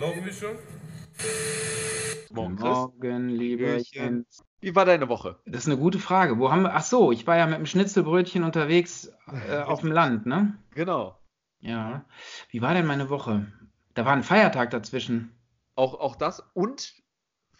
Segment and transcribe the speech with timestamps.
[0.00, 0.56] Laufen wir schon?
[2.32, 2.68] Morgen, Chris.
[2.68, 3.76] Morgen, lieber.
[3.78, 4.44] Jens.
[4.60, 5.38] Wie war deine Woche?
[5.46, 6.38] Das ist eine gute Frage.
[6.38, 6.74] Wo haben wir.
[6.74, 9.12] Ach so, ich war ja mit dem Schnitzelbrötchen unterwegs
[9.48, 10.58] äh, auf dem Land, ne?
[10.74, 11.18] Genau.
[11.60, 12.04] Ja.
[12.50, 13.46] Wie war denn meine Woche?
[13.94, 15.34] Da war ein Feiertag dazwischen.
[15.74, 16.94] Auch, auch das und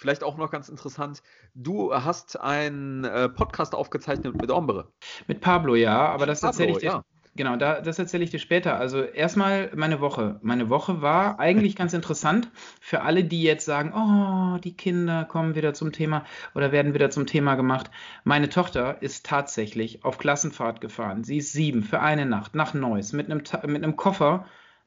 [0.00, 1.22] vielleicht auch noch ganz interessant,
[1.54, 4.92] du hast einen äh, Podcast aufgezeichnet mit Ombre.
[5.26, 6.86] Mit Pablo, ja, aber das Pablo, erzähle ich dir.
[6.86, 7.04] ja.
[7.36, 8.76] Genau, da, das erzähle ich dir später.
[8.78, 10.40] Also erstmal meine Woche.
[10.42, 12.50] Meine Woche war eigentlich ganz interessant
[12.80, 16.24] für alle, die jetzt sagen, oh, die Kinder kommen wieder zum Thema
[16.54, 17.90] oder werden wieder zum Thema gemacht.
[18.24, 21.22] Meine Tochter ist tatsächlich auf Klassenfahrt gefahren.
[21.22, 24.46] Sie ist sieben für eine Nacht nach Neuss mit einem, mit einem Koffer,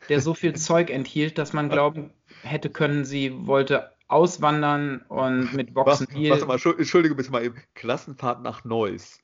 [0.10, 2.12] der so viel Zeug enthielt, dass man glauben
[2.44, 7.56] hätte können, sie wollte auswandern und mit Boxen warte mal, Schu- entschuldige bitte mal eben.
[7.74, 9.22] Klassenfahrt nach Neuss.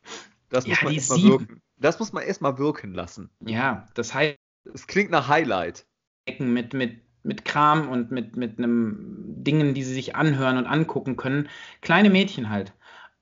[0.49, 1.30] Das Ja, muss man die sieben.
[1.30, 1.61] wirken.
[1.79, 3.29] Das muss man erstmal wirken lassen.
[3.45, 4.38] Ja, das heißt,
[4.73, 5.85] Es klingt nach Highlight.
[6.25, 10.67] Ecken mit, mit, mit Kram und mit, mit einem Dingen, die sie sich anhören und
[10.67, 11.49] angucken können.
[11.81, 12.73] Kleine Mädchen halt.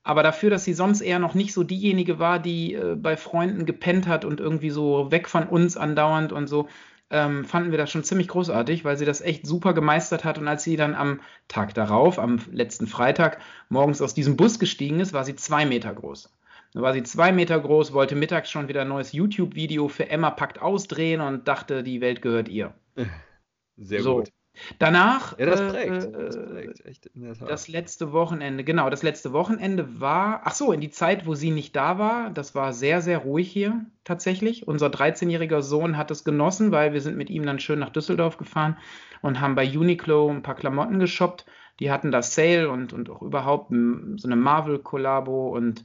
[0.04, 3.66] Aber dafür, dass sie sonst eher noch nicht so diejenige war, die äh, bei Freunden
[3.66, 6.68] gepennt hat und irgendwie so weg von uns andauernd und so,
[7.10, 10.38] ähm, fanden wir das schon ziemlich großartig, weil sie das echt super gemeistert hat.
[10.38, 15.00] Und als sie dann am Tag darauf, am letzten Freitag, morgens aus diesem Bus gestiegen
[15.00, 16.37] ist, war sie zwei Meter groß.
[16.78, 20.30] Da war sie zwei Meter groß, wollte mittags schon wieder ein neues YouTube-Video für Emma
[20.30, 22.76] packt ausdrehen und dachte, die Welt gehört ihr.
[23.78, 24.18] Sehr So.
[24.18, 24.30] gut.
[24.78, 26.14] Danach, Ja, das äh, prägt.
[26.14, 26.86] Das äh, prägt.
[26.86, 27.10] Echt
[27.48, 31.50] das letzte Wochenende, genau, das letzte Wochenende war, ach so, in die Zeit, wo sie
[31.50, 34.68] nicht da war, das war sehr, sehr ruhig hier tatsächlich.
[34.68, 38.38] Unser 13-jähriger Sohn hat es genossen, weil wir sind mit ihm dann schön nach Düsseldorf
[38.38, 38.78] gefahren
[39.24, 41.48] und haben bei Uniqlo ein paar Klamotten geshoppt.
[41.80, 45.84] Die hatten da Sale und, und auch überhaupt so eine Marvel-Kollabo und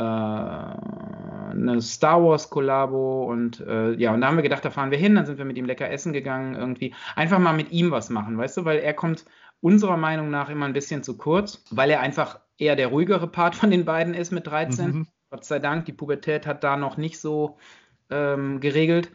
[0.00, 5.14] eine Star Wars-Kollabo und äh, ja, und da haben wir gedacht, da fahren wir hin,
[5.14, 8.36] dann sind wir mit ihm lecker essen gegangen, irgendwie einfach mal mit ihm was machen,
[8.36, 9.24] weißt du, weil er kommt
[9.60, 13.54] unserer Meinung nach immer ein bisschen zu kurz, weil er einfach eher der ruhigere Part
[13.54, 14.90] von den beiden ist mit 13.
[14.90, 15.06] Mhm.
[15.30, 17.56] Gott sei Dank, die Pubertät hat da noch nicht so
[18.10, 19.10] ähm, geregelt.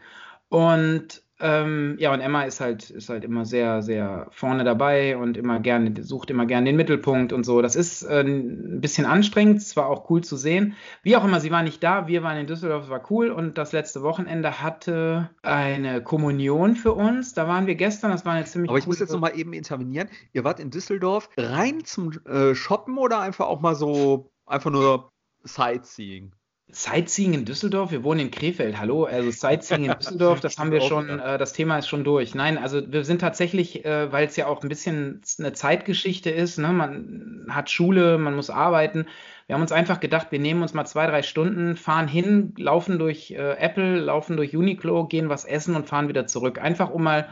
[0.48, 5.36] Und ähm, ja, und Emma ist halt, ist halt immer sehr, sehr vorne dabei und
[5.36, 7.62] immer gerne, sucht immer gerne den Mittelpunkt und so.
[7.62, 10.76] Das ist äh, ein bisschen anstrengend, es war auch cool zu sehen.
[11.02, 13.30] Wie auch immer, sie war nicht da, wir waren in Düsseldorf, es war cool.
[13.30, 17.32] Und das letzte Wochenende hatte eine Kommunion für uns.
[17.32, 19.52] Da waren wir gestern, das war eine ziemlich Aber ich muss jetzt noch mal eben
[19.52, 20.08] intervenieren.
[20.32, 25.10] Ihr wart in Düsseldorf rein zum äh, Shoppen oder einfach auch mal so, einfach nur
[25.44, 26.32] Sightseeing?
[26.72, 30.80] Sightseeing in Düsseldorf, wir wohnen in Krefeld, hallo, also Sightseeing in Düsseldorf, das haben wir
[30.80, 32.34] schon, äh, das Thema ist schon durch.
[32.34, 36.58] Nein, also wir sind tatsächlich, äh, weil es ja auch ein bisschen eine Zeitgeschichte ist,
[36.58, 36.68] ne?
[36.72, 39.06] man hat Schule, man muss arbeiten.
[39.46, 42.98] Wir haben uns einfach gedacht, wir nehmen uns mal zwei, drei Stunden, fahren hin, laufen
[43.00, 46.60] durch äh, Apple, laufen durch Uniqlo, gehen was essen und fahren wieder zurück.
[46.62, 47.28] Einfach um mal,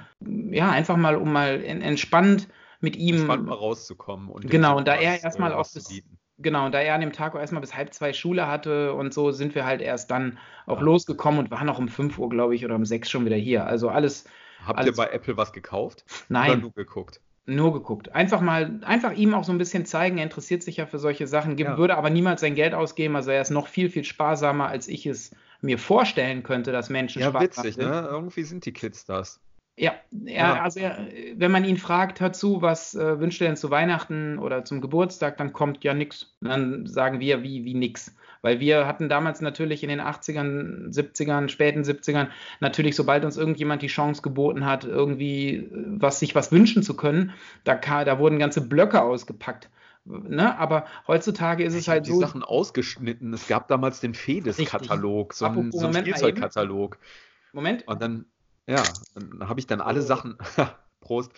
[0.51, 2.49] ja, einfach mal, um mal en- entspannt
[2.81, 4.29] mit ihm Spannend mal rauszukommen.
[4.31, 6.19] Und Genau, und da er erstmal äh, bieten.
[6.39, 9.13] Genau, und da er an dem Tag auch erstmal bis halb zwei Schule hatte und
[9.13, 10.85] so, sind wir halt erst dann auch Ja.
[10.85, 13.67] losgekommen und waren auch um 5 Uhr, glaube ich, oder um 6 schon wieder hier.
[13.67, 14.25] Also alles,
[14.65, 16.05] Habt alles- ihr bei Apple was gekauft?
[16.09, 17.21] Oder nein, nur geguckt?
[17.47, 18.15] nur geguckt.
[18.15, 21.27] Einfach mal, einfach ihm auch so ein bisschen zeigen, er interessiert sich ja für solche
[21.27, 21.79] Sachen, gibt, Ja.
[21.79, 23.17] würde aber niemals sein Geld ausgeben.
[23.17, 27.21] Also er ist noch viel, viel sparsamer, als ich es mir vorstellen könnte, dass Menschen
[27.23, 27.89] Ja, sparsam witzig, sind.
[27.91, 28.07] ne?
[28.09, 29.41] Irgendwie sind die Kids das.
[29.79, 29.93] Ja,
[30.27, 30.63] er, Ja.
[30.63, 31.07] also er,
[31.37, 34.81] wenn man ihn fragt, hör zu, was äh, wünscht er denn zu Weihnachten oder zum
[34.81, 36.35] Geburtstag, dann kommt ja nix.
[36.41, 38.15] Dann sagen wir, wie, wie nix.
[38.43, 42.29] Weil wir hatten damals natürlich in den 80ern, 70ern, späten 70ern,
[42.61, 46.95] natürlich, sobald uns irgendjemand die Chance geboten hat, irgendwie äh, was, sich was wünschen zu
[46.97, 47.33] können,
[47.65, 49.71] da, da wurden ganze Blöcke ausgepackt.
[50.05, 50.59] Ne?
[50.59, 52.21] Aber heutzutage ist es Ich hab halt die so.
[52.21, 53.33] Sachen ausgeschnitten.
[53.35, 55.93] Es gab damals den Fedes-Katalog, so ein, Apropos, so.
[55.93, 56.99] Spielzeugkatalog.
[57.53, 57.87] Moment.
[57.87, 58.25] Und dann,
[58.69, 58.83] ja,
[59.15, 60.37] dann habe ich dann alle Sachen,
[61.01, 61.33] Prost,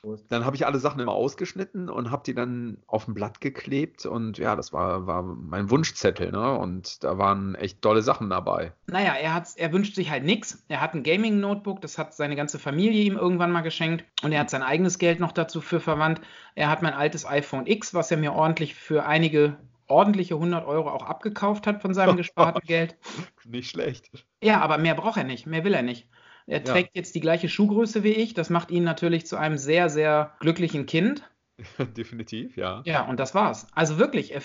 [0.00, 0.24] Prost.
[0.28, 4.06] dann habe ich alle Sachen immer ausgeschnitten und habe die dann auf ein Blatt geklebt
[4.06, 6.56] und ja, das war, war mein Wunschzettel, ne?
[6.56, 8.72] Und da waren echt tolle Sachen dabei.
[8.86, 10.64] Naja, er, hat's, er wünscht sich halt nichts.
[10.68, 14.40] Er hat ein Gaming-Notebook, das hat seine ganze Familie ihm irgendwann mal geschenkt und er
[14.40, 16.20] hat sein eigenes Geld noch dazu für verwandt.
[16.54, 19.58] Er hat mein altes iPhone X, was er mir ordentlich für einige
[19.88, 22.96] ordentliche 100 Euro auch abgekauft hat von seinem gesparten Geld.
[23.44, 24.10] Nicht schlecht.
[24.42, 26.08] Ja, aber mehr braucht er nicht, mehr will er nicht.
[26.48, 26.64] Er Ja.
[26.64, 28.34] trägt jetzt die gleiche Schuhgröße wie ich.
[28.34, 31.22] Das macht ihn natürlich zu einem sehr, sehr glücklichen Kind.
[31.96, 32.82] Definitiv, ja.
[32.84, 33.66] Ja, und das war's.
[33.74, 34.42] Also wirklich, er,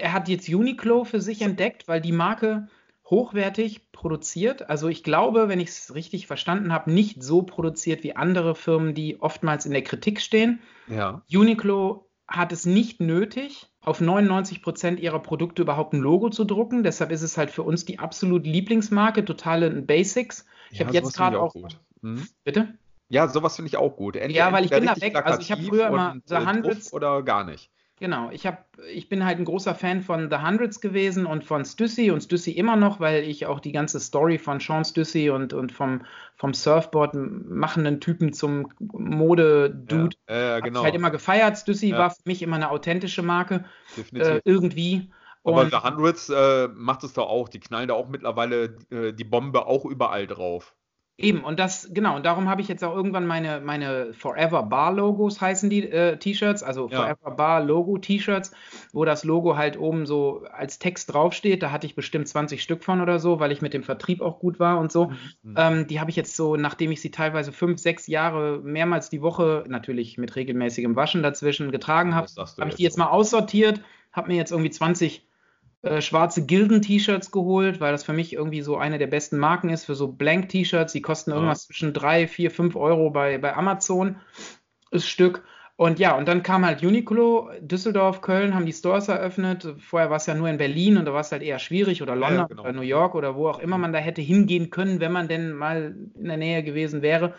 [0.00, 2.68] er hat jetzt Uniqlo für sich entdeckt, weil die Marke
[3.08, 4.70] hochwertig produziert.
[4.70, 8.94] Also ich glaube, wenn ich es richtig verstanden habe, nicht so produziert wie andere Firmen,
[8.94, 10.60] die oftmals in der Kritik stehen.
[10.88, 11.22] Ja.
[11.30, 16.82] Uniqlo hat es nicht nötig, auf 99 Prozent ihrer Produkte überhaupt ein Logo zu drucken.
[16.84, 20.46] Deshalb ist es halt für uns die absolut Lieblingsmarke, totale Basics.
[20.72, 21.52] Ich ja, habe jetzt gerade auch.
[21.52, 21.78] gut.
[22.02, 22.26] Hm?
[22.44, 22.74] Bitte?
[23.08, 24.16] Ja, sowas finde ich auch gut.
[24.16, 25.14] Entweder, ja, weil ich bin da weg.
[25.16, 27.70] Also ich habe früher immer The Hundreds oder gar nicht.
[28.00, 31.64] Genau, ich, hab, ich bin halt ein großer Fan von The Hundreds gewesen und von
[31.64, 35.52] Stussy und Stussy immer noch, weil ich auch die ganze Story von Sean Stussy und,
[35.52, 36.00] und vom,
[36.34, 40.80] vom Surfboard machenden Typen zum Mode-Dude ja, ja, genau.
[40.80, 41.58] ich halt immer gefeiert.
[41.58, 41.98] Stussy ja.
[41.98, 43.66] war für mich immer eine authentische Marke.
[43.96, 44.32] Definitiv.
[44.32, 45.12] Äh, irgendwie.
[45.44, 47.48] Aber The Hundreds äh, macht es doch auch.
[47.48, 50.74] Die knallen da auch mittlerweile äh, die Bombe auch überall drauf.
[51.18, 54.92] Eben, und das, genau, und darum habe ich jetzt auch irgendwann meine, meine Forever Bar
[54.92, 57.02] Logos heißen die äh, T-Shirts, also ja.
[57.02, 58.52] Forever Bar Logo T-Shirts,
[58.92, 61.62] wo das Logo halt oben so als Text draufsteht.
[61.62, 64.40] Da hatte ich bestimmt 20 Stück von oder so, weil ich mit dem Vertrieb auch
[64.40, 65.12] gut war und so.
[65.42, 65.54] Mhm.
[65.56, 69.22] Ähm, die habe ich jetzt so, nachdem ich sie teilweise fünf, sechs Jahre mehrmals die
[69.22, 73.02] Woche, natürlich mit regelmäßigem Waschen dazwischen getragen habe, habe ich die jetzt so.
[73.02, 75.24] mal aussortiert, habe mir jetzt irgendwie 20
[75.82, 79.84] äh, schwarze Gilden-T-Shirts geholt, weil das für mich irgendwie so eine der besten Marken ist
[79.84, 80.92] für so Blank-T-Shirts.
[80.92, 81.66] Die kosten irgendwas ja.
[81.66, 84.16] zwischen 3, 4, 5 Euro bei, bei Amazon
[84.92, 85.42] das Stück.
[85.76, 89.74] Und ja, und dann kam halt Uniqlo, Düsseldorf, Köln, haben die Stores eröffnet.
[89.78, 92.14] Vorher war es ja nur in Berlin und da war es halt eher schwierig oder
[92.14, 92.62] London ja, genau.
[92.62, 95.52] oder New York oder wo auch immer man da hätte hingehen können, wenn man denn
[95.52, 97.34] mal in der Nähe gewesen wäre.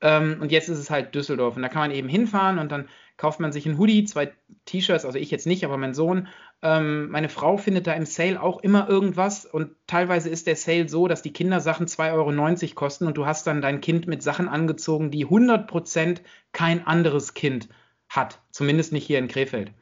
[0.00, 2.88] Ähm, und jetzt ist es halt Düsseldorf und da kann man eben hinfahren und dann
[3.16, 4.32] kauft man sich ein Hoodie, zwei
[4.64, 6.28] T-Shirts, also ich jetzt nicht, aber mein Sohn.
[6.60, 10.88] Ähm, meine Frau findet da im Sale auch immer irgendwas und teilweise ist der Sale
[10.88, 14.48] so, dass die Kindersachen 2,90 Euro kosten und du hast dann dein Kind mit Sachen
[14.48, 16.20] angezogen, die 100%
[16.52, 17.68] kein anderes Kind
[18.08, 18.40] hat.
[18.50, 19.72] Zumindest nicht hier in Krefeld.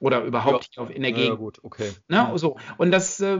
[0.00, 1.30] Oder überhaupt ja, hier auf, in der Gegend.
[1.30, 1.90] Ja, gut, okay.
[2.08, 2.56] Ne, so.
[2.76, 3.38] Und das, äh,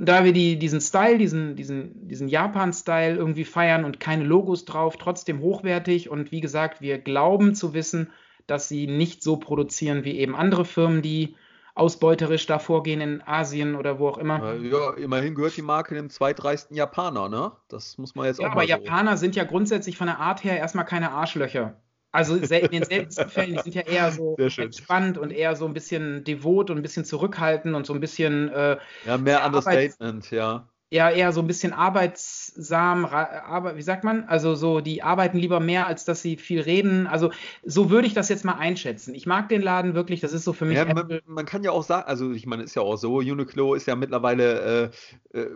[0.00, 4.98] da wir die, diesen Style, diesen, diesen, diesen Japan-Style irgendwie feiern und keine Logos drauf,
[4.98, 8.10] trotzdem hochwertig und wie gesagt, wir glauben zu wissen,
[8.46, 11.34] dass sie nicht so produzieren wie eben andere Firmen, die
[11.76, 14.54] ausbeuterisch da vorgehen in Asien oder wo auch immer.
[14.54, 17.52] Ja, immerhin gehört die Marke dem zweitreichsten Japaner, ne?
[17.68, 18.68] Das muss man jetzt ja, auch mal aber so.
[18.68, 21.76] Japaner sind ja grundsätzlich von der Art her erstmal keine Arschlöcher.
[22.12, 25.74] Also in den seltensten Fällen, die sind ja eher so entspannt und eher so ein
[25.74, 28.48] bisschen devot und ein bisschen zurückhaltend und so ein bisschen.
[28.48, 34.24] Äh, ja, mehr Understatement, ja ja eher so ein bisschen arbeitssam, aber wie sagt man?
[34.24, 37.06] Also so, die arbeiten lieber mehr, als dass sie viel reden.
[37.06, 37.32] Also
[37.64, 39.14] so würde ich das jetzt mal einschätzen.
[39.14, 40.76] Ich mag den Laden wirklich, das ist so für mich.
[40.76, 43.74] Ja, man, man, kann ja auch sagen, also ich meine, ist ja auch so, Uniqlo
[43.74, 44.92] ist ja mittlerweile
[45.32, 45.50] äh, äh,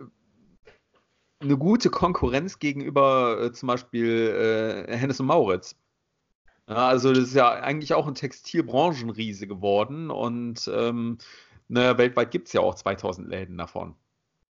[1.39, 5.75] eine gute Konkurrenz gegenüber äh, zum Beispiel äh, Hennes und Mauritz.
[6.67, 11.17] Ja, also das ist ja eigentlich auch ein Textilbranchenriese geworden und ähm,
[11.69, 13.95] ne, weltweit gibt es ja auch 2000 Läden davon.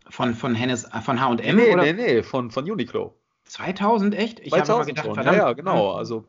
[0.10, 1.56] Von, von Hennes, äh, von H&M?
[1.56, 1.84] Nee, oder?
[1.84, 3.16] nee, nee, von, von Uniqlo.
[3.46, 4.40] 2000, echt?
[4.40, 5.16] Ich 2000 gedacht, schon.
[5.16, 5.92] Verdammt, ja, ja, genau.
[5.94, 6.26] Also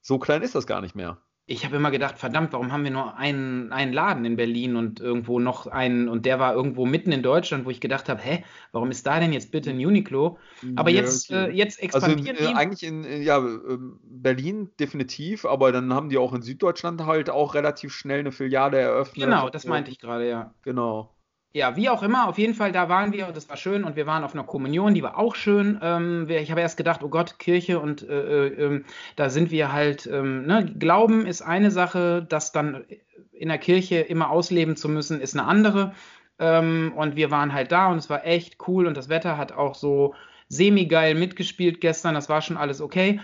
[0.00, 1.18] so klein ist das gar nicht mehr.
[1.50, 5.00] Ich habe immer gedacht, verdammt, warum haben wir nur einen, einen Laden in Berlin und
[5.00, 8.44] irgendwo noch einen, und der war irgendwo mitten in Deutschland, wo ich gedacht habe, hä,
[8.72, 10.38] warum ist da denn jetzt bitte ein Uniqlo?
[10.76, 11.46] Aber ja, jetzt, okay.
[11.46, 16.10] äh, jetzt expandieren also, äh, Eigentlich in äh, ja, ähm, Berlin definitiv, aber dann haben
[16.10, 19.24] die auch in Süddeutschland halt auch relativ schnell eine Filiale eröffnet.
[19.24, 20.52] Genau, das meinte ich gerade, ja.
[20.62, 21.14] Genau
[21.52, 23.96] ja, wie auch immer, auf jeden Fall, da waren wir und das war schön und
[23.96, 25.78] wir waren auf einer Kommunion, die war auch schön.
[25.82, 28.84] Ähm, ich habe erst gedacht, oh Gott, Kirche und äh, äh, ähm,
[29.16, 30.70] da sind wir halt, ähm, ne?
[30.78, 32.84] Glauben ist eine Sache, das dann
[33.32, 35.94] in der Kirche immer ausleben zu müssen, ist eine andere.
[36.38, 39.52] Ähm, und wir waren halt da und es war echt cool und das Wetter hat
[39.52, 40.14] auch so
[40.48, 43.20] semi-geil mitgespielt gestern, das war schon alles okay.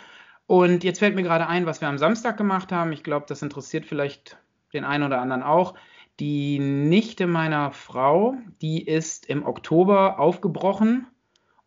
[0.46, 2.92] Und jetzt fällt mir gerade ein, was wir am Samstag gemacht haben.
[2.92, 4.36] Ich glaube, das interessiert vielleicht
[4.72, 5.74] den einen oder anderen auch.
[6.20, 11.08] Die Nichte meiner Frau, die ist im Oktober aufgebrochen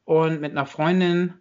[0.05, 1.33] und mit einer Freundin,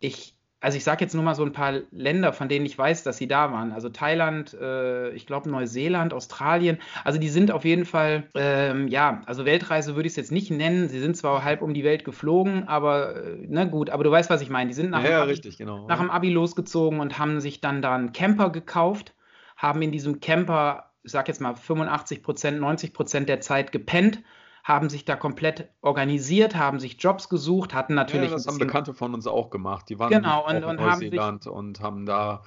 [0.00, 3.02] ich, also ich sage jetzt nur mal so ein paar Länder, von denen ich weiß,
[3.02, 3.72] dass sie da waren.
[3.72, 6.78] Also Thailand, äh, ich glaube Neuseeland, Australien.
[7.04, 10.50] Also die sind auf jeden Fall, ähm, ja, also Weltreise würde ich es jetzt nicht
[10.50, 10.88] nennen.
[10.88, 14.30] Sie sind zwar halb um die Welt geflogen, aber äh, na gut, aber du weißt,
[14.30, 14.68] was ich meine.
[14.68, 15.86] Die sind nach, ja, dem, Abi, richtig, genau.
[15.88, 19.14] nach dem Abi losgezogen und haben sich dann da einen Camper gekauft,
[19.58, 24.22] haben in diesem Camper ich sage jetzt mal 85 Prozent, 90 Prozent der Zeit gepennt,
[24.64, 28.30] haben sich da komplett organisiert, haben sich Jobs gesucht, hatten natürlich.
[28.30, 29.88] Ja, das haben Bekannte von uns auch gemacht.
[29.88, 32.42] Die waren genau, und, in und Neuseeland haben und haben da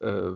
[0.00, 0.32] äh,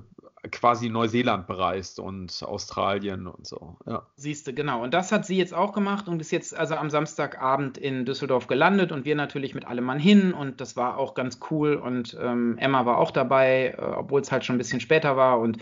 [0.52, 3.76] quasi Neuseeland bereist und Australien und so.
[3.84, 4.06] Ja.
[4.14, 4.84] Siehst du, genau.
[4.84, 8.46] Und das hat sie jetzt auch gemacht und ist jetzt also am Samstagabend in Düsseldorf
[8.46, 12.16] gelandet und wir natürlich mit allem Mann hin und das war auch ganz cool und
[12.20, 15.58] ähm, Emma war auch dabei, äh, obwohl es halt schon ein bisschen später war und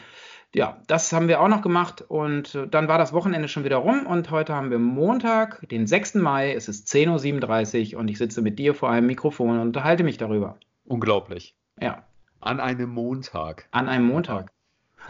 [0.57, 3.77] ja, das haben wir auch noch gemacht und äh, dann war das Wochenende schon wieder
[3.77, 6.15] rum und heute haben wir Montag, den 6.
[6.15, 10.03] Mai, es ist 10.37 Uhr und ich sitze mit dir vor einem Mikrofon und unterhalte
[10.03, 10.57] mich darüber.
[10.87, 11.55] Unglaublich.
[11.79, 12.05] Ja.
[12.41, 13.69] An einem Montag.
[13.71, 14.51] An einem Montag.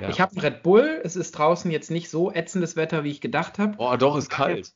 [0.01, 0.09] Ja.
[0.09, 3.21] Ich habe einen Red Bull, es ist draußen jetzt nicht so ätzendes Wetter, wie ich
[3.21, 3.75] gedacht habe.
[3.79, 4.73] Oh, doch, ist kalt.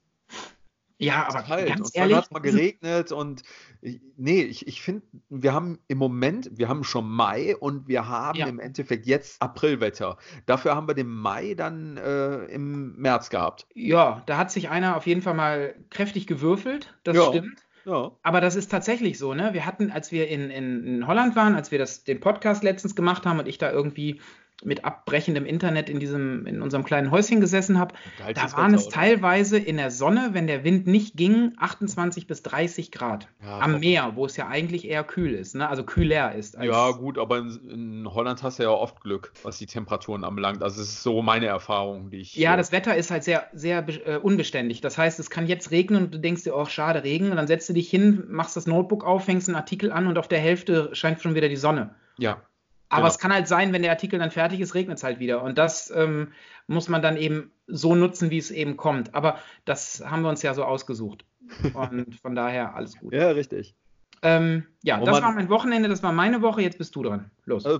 [1.00, 1.68] Ja, aber kalt.
[1.68, 3.42] ganz und ehrlich, dann hat es mal geregnet und
[3.80, 8.06] ich, nee, ich, ich finde, wir haben im Moment, wir haben schon Mai und wir
[8.08, 8.46] haben Ja.
[8.46, 10.18] im Endeffekt jetzt Aprilwetter.
[10.46, 13.66] Dafür haben wir den Mai dann äh, im März gehabt.
[13.74, 17.28] ja, da hat sich einer auf jeden Fall mal kräftig gewürfelt, das Ja.
[17.28, 17.60] stimmt.
[17.86, 18.10] Ja.
[18.22, 19.54] Aber das ist tatsächlich so, ne?
[19.54, 22.94] Wir hatten, als wir in, in, in Holland waren, als wir das, den Podcast letztens
[22.94, 24.20] gemacht haben und ich da irgendwie
[24.64, 27.94] mit abbrechendem Internet in diesem, in unserem kleinen Häuschen gesessen habe,
[28.34, 28.94] da waren es oder?
[28.94, 33.28] teilweise in der Sonne, wenn der Wind nicht ging, 28 bis 30 Grad.
[33.42, 33.80] Ja, Am.
[33.80, 35.68] Meer, wo es ja eigentlich eher kühl ist, ne?
[35.68, 36.56] Also kühler ist.
[36.60, 40.62] Ja, gut, aber in, in Holland hast du ja oft Glück, was die Temperaturen anbelangt.
[40.62, 42.36] Also, es ist so meine Erfahrung, die ich.
[42.36, 44.82] Ja, das Wetter ist halt sehr, sehr äh, unbeständig.
[44.82, 47.30] Das heißt, es kann jetzt regnen und du denkst dir, oh, schade, Regen.
[47.30, 50.18] Und dann setzt du dich hin, machst das Notebook auf, fängst einen Artikel an und
[50.18, 51.94] auf der Hälfte scheint schon wieder die Sonne.
[52.18, 52.42] Ja,
[52.90, 53.08] Aber Genau.
[53.08, 55.42] es kann halt sein, wenn der Artikel dann fertig ist, regnet es halt wieder.
[55.42, 56.32] Und das ähm,
[56.66, 59.14] muss man dann eben so nutzen, wie es eben kommt.
[59.14, 61.24] Aber das haben wir uns ja so ausgesucht.
[61.74, 63.12] Und von daher alles gut.
[63.14, 63.74] ja, richtig.
[64.22, 66.60] Ähm, ja, Oh das war mein Wochenende, das war meine Woche.
[66.62, 67.30] Jetzt bist du dran.
[67.46, 67.64] Los.
[67.64, 67.78] Äh,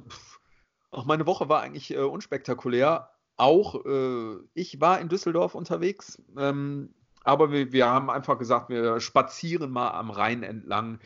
[0.90, 3.11] auch meine Woche war eigentlich äh, unspektakulär.
[3.37, 9.00] Auch äh, ich war in Düsseldorf unterwegs, ähm, aber wir, wir haben einfach gesagt, wir
[9.00, 10.99] spazieren mal am Rhein entlang,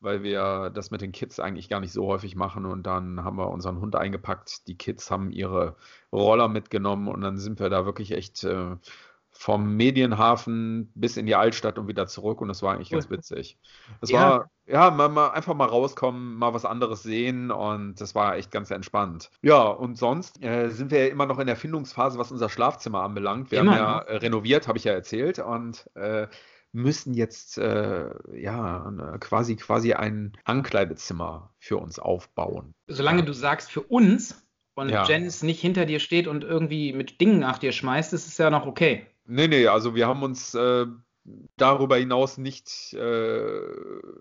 [0.00, 2.66] weil wir das mit den Kids eigentlich gar nicht so häufig machen.
[2.66, 4.66] Und dann haben wir unseren Hund eingepackt.
[4.66, 5.76] Die Kids haben ihre
[6.12, 8.76] Roller mitgenommen und dann sind wir da wirklich echt äh,
[9.30, 12.40] vom Medienhafen bis in die Altstadt und wieder zurück.
[12.40, 13.58] Und das war eigentlich ganz witzig.
[14.00, 14.20] Das Ja.
[14.20, 18.50] war ja, mal, mal einfach mal rauskommen, mal was anderes sehen und das war echt
[18.50, 19.30] ganz entspannt.
[19.42, 23.02] Ja, und sonst äh, sind wir ja immer noch in der Findungsphase, was unser Schlafzimmer
[23.02, 23.50] anbelangt.
[23.50, 26.28] Wir Immer haben ja äh, renoviert, habe ich ja erzählt, und äh,
[26.72, 32.74] müssen jetzt äh, ja eine- quasi quasi ein Ankleidezimmer für uns aufbauen.
[32.86, 35.04] Solange du sagst, für uns und Ja.
[35.06, 38.50] Janice nicht hinter dir steht und irgendwie mit Dingen nach dir schmeißt, ist es ja
[38.50, 39.06] noch okay.
[39.26, 40.86] Nee, nee, also wir haben uns äh,
[41.56, 43.60] darüber hinaus nicht äh,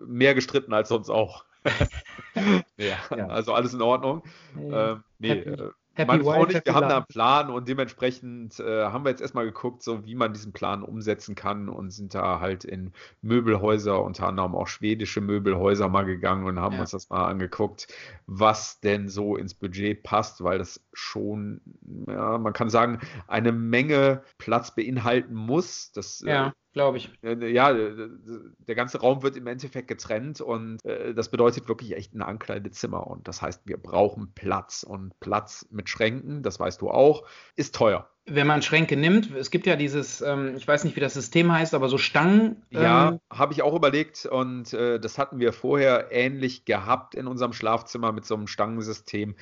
[0.06, 1.46] mehr gestritten als sonst auch.
[2.78, 3.28] ja, Ja.
[3.28, 4.24] also alles in Ordnung.
[4.58, 7.06] Ähm, nee, Happy- äh, happy meine Frau und ich, wir haben da einen.
[7.08, 11.36] Plan und dementsprechend äh, haben wir jetzt erstmal geguckt, so wie man diesen Plan umsetzen
[11.36, 16.60] kann und sind da halt in Möbelhäuser, unter anderem auch schwedische Möbelhäuser mal gegangen und
[16.60, 16.82] haben Ja.
[16.82, 17.88] uns das mal angeguckt,
[18.26, 21.62] was denn so ins Budget passt, weil das schon,
[22.08, 25.92] ja, man kann sagen, eine Menge Platz beinhalten muss.
[25.92, 27.12] Das äh, Ja, glaube ich.
[27.24, 32.14] äh, Ja, der ganze Raum wird im Endeffekt getrennt und äh, das bedeutet wirklich echt
[32.14, 33.06] ein Ankleidezimmer.
[33.06, 34.84] Und das heißt, wir brauchen Platz.
[34.84, 38.10] Und Platz mit Schränken, das weißt du auch, ist teuer.
[38.26, 41.52] Wenn man Schränke nimmt, es gibt ja dieses, ähm, ich weiß nicht, wie das System
[41.52, 42.64] heißt, aber so Stangen.
[42.70, 47.28] Ja, ähm, habe ich auch überlegt und äh, das hatten wir vorher ähnlich gehabt in
[47.28, 49.36] unserem Schlafzimmer mit so einem Stangensystem.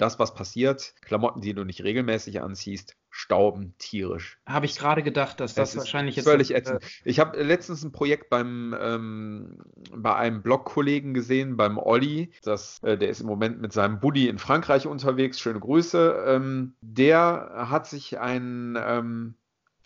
[0.00, 4.38] Das, was passiert, Klamotten, die du nicht regelmäßig anziehst, stauben tierisch.
[4.46, 6.24] habe ich gerade gedacht, dass das Es ist wahrscheinlich jetzt.
[6.24, 6.84] völlig äh, ätzend.
[7.04, 9.58] Ich habe letztens ein Projekt beim ähm,
[9.94, 12.32] bei einem Blogkollegen gesehen, beim Olli.
[12.44, 15.38] Das, äh, der ist im Moment mit seinem Buddy in Frankreich unterwegs.
[15.40, 16.24] Schöne Grüße.
[16.26, 19.34] Ähm, der hat sich ein ähm,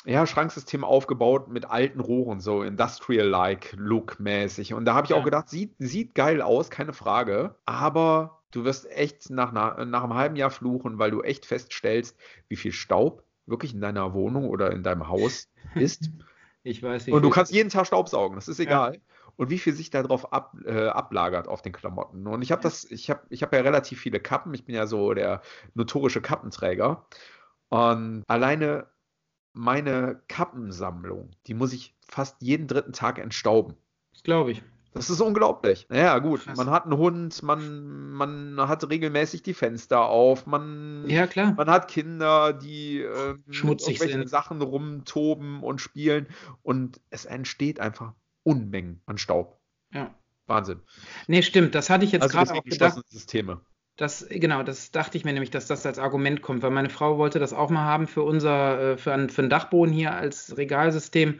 [0.04, 4.75] ja, Schranksystem aufgebaut mit alten Rohren, so Industrial-like Look mäßig.
[4.75, 5.16] Und da habe ich Ja.
[5.16, 7.54] auch gedacht, sieht, sieht geil aus, keine Frage.
[7.64, 12.16] Aber du wirst echt nach, na- nach einem halben Jahr fluchen, weil du echt feststellst,
[12.49, 16.11] wie viel Staub wirklich in deiner Wohnung oder in deinem Haus ist.
[16.66, 17.14] Ich weiß nicht.
[17.14, 18.99] Und du kannst jeden Tag Staubsaugen, das ist egal.
[19.37, 22.26] Und wie viel sich darauf ab, äh, ablagert auf den Klamotten.
[22.26, 24.54] Und ich habe das, ich habe ich hab ja relativ viele Kappen.
[24.54, 25.42] Ich bin ja so der
[25.75, 27.04] notorische Kappenträger.
[27.68, 28.87] Und alleine
[29.52, 33.75] meine Kappensammlung, die muss ich fast jeden dritten Tag entstauben.
[34.12, 34.62] Das glaube ich.
[34.94, 35.86] Das ist unglaublich.
[35.88, 36.56] Naja, gut, Krass.
[36.56, 41.88] man hat einen Hund, man, man hat regelmäßig die Fenster auf, man, Ja, man hat
[41.88, 44.30] Kinder, die ähm, Schmutzig sind.
[44.30, 46.28] Sachen rumtoben und spielen
[46.62, 48.12] und es entsteht einfach
[48.44, 49.58] Unmengen an Staub.
[49.92, 50.14] Ja.
[50.46, 50.80] Wahnsinn.
[51.26, 51.74] Nee, stimmt.
[51.74, 53.00] Das hatte ich jetzt also gerade auch gedacht.
[53.08, 53.60] Systeme.
[53.96, 57.16] Das, genau, das dachte ich mir nämlich, dass das als Argument kommt, weil meine Frau
[57.16, 60.56] wollte das auch mal haben für unser, äh, für einen, für einen Dachboden hier als
[60.56, 61.38] Regalsystem,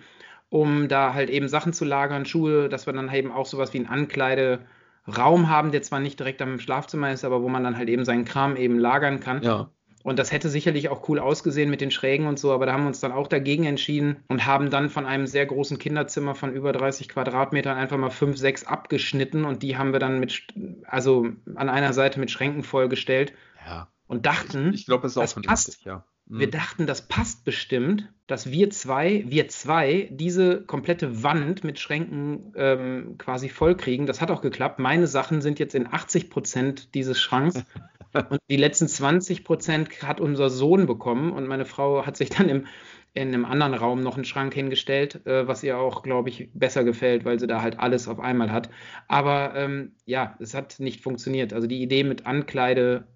[0.51, 3.79] um da halt eben Sachen zu lagern, Schuhe, dass wir dann eben auch sowas wie
[3.79, 7.89] einen Ankleideraum haben, der zwar nicht direkt am Schlafzimmer ist, aber wo man dann halt
[7.89, 9.43] eben seinen Kram eben lagern kann.
[9.43, 9.71] Ja.
[10.05, 12.83] Und das hätte sicherlich auch cool ausgesehen mit den Schrägen und so, aber da haben
[12.83, 16.53] wir uns dann auch dagegen entschieden und haben dann von einem sehr großen Kinderzimmer von
[16.53, 20.47] über 30 Quadratmetern einfach mal fünf, sechs abgeschnitten und die haben wir dann mit,
[20.85, 23.33] also an einer Seite mit Schränken vollgestellt
[23.67, 23.89] ja.
[24.07, 25.85] und dachten, Ich glaube, es ist auch Das passt.
[25.87, 26.05] ja.
[26.27, 26.53] Wir Mhm.
[26.53, 33.17] dachten, das passt bestimmt, dass wir zwei, wir zwei, diese komplette Wand mit Schränken ähm,
[33.19, 34.07] quasi vollkriegen.
[34.07, 34.79] Das hat auch geklappt.
[34.79, 37.63] Meine Sachen sind jetzt in 80 Prozent dieses Schranks.
[38.31, 42.49] Und die letzten 20 Prozent hat unser Sohn bekommen und meine Frau hat sich dann
[42.49, 42.67] im,
[43.13, 46.85] in einem anderen Raum noch einen Schrank hingestellt, äh, was ihr auch, glaube ich, besser
[46.85, 48.71] gefällt, weil sie da halt alles auf einmal hat.
[49.09, 51.53] Aber ähm, ja, es hat nicht funktioniert.
[51.53, 53.09] Also die Idee mit Ankleide,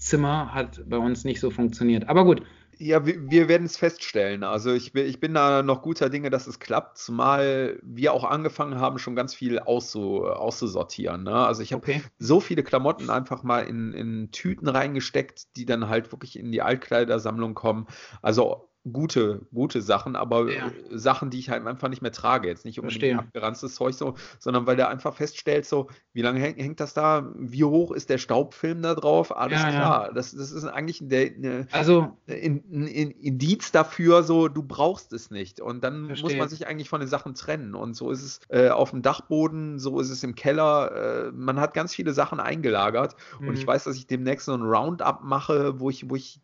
[0.00, 2.08] Schlauchzimmer hat bei uns nicht so funktioniert.
[2.08, 2.42] Aber gut,
[2.78, 4.42] ja, wir, wir werden es feststellen.
[4.42, 8.80] Also ich, ich bin da noch guter Dinge, dass es klappt, zumal wir auch angefangen
[8.80, 11.24] haben, schon ganz viel auszu, auszusortieren.
[11.24, 11.34] Ne?
[11.34, 12.02] Also ich habe okay.
[12.18, 16.62] so viele Klamotten einfach mal in, in Tüten reingesteckt, die dann halt wirklich in die
[16.62, 17.86] Altkleidersammlung kommen.
[18.22, 20.70] Also gute, gute Sachen, aber ja.
[20.90, 22.48] Sachen, die ich halt einfach nicht mehr trage.
[22.48, 23.18] Jetzt nicht unbedingt Verstehe.
[23.18, 27.30] abgeranztes Zeug so, sondern weil der einfach feststellt, so, wie lange hängt, hängt, das da?
[27.36, 29.36] Wie hoch ist der Staubfilm da drauf?
[29.36, 30.06] Alles ja, klar.
[30.06, 30.12] Ja.
[30.12, 35.30] Das, das ist eigentlich der, eine, also, ein, ein, Indiz dafür, so, du brauchst es
[35.30, 35.60] nicht.
[35.60, 36.30] Und dann Verstehe.
[36.30, 37.74] muss man sich eigentlich von den Sachen trennen.
[37.74, 41.26] Und so ist es äh, auf dem Dachboden, so ist es im Keller.
[41.26, 43.14] Äh, man hat ganz viele Sachen eingelagert.
[43.40, 43.48] Mhm.
[43.48, 43.68] Und ich mhm.
[43.68, 46.40] weiß, dass ich demnächst so ein Roundup mache, wo ich, wo ich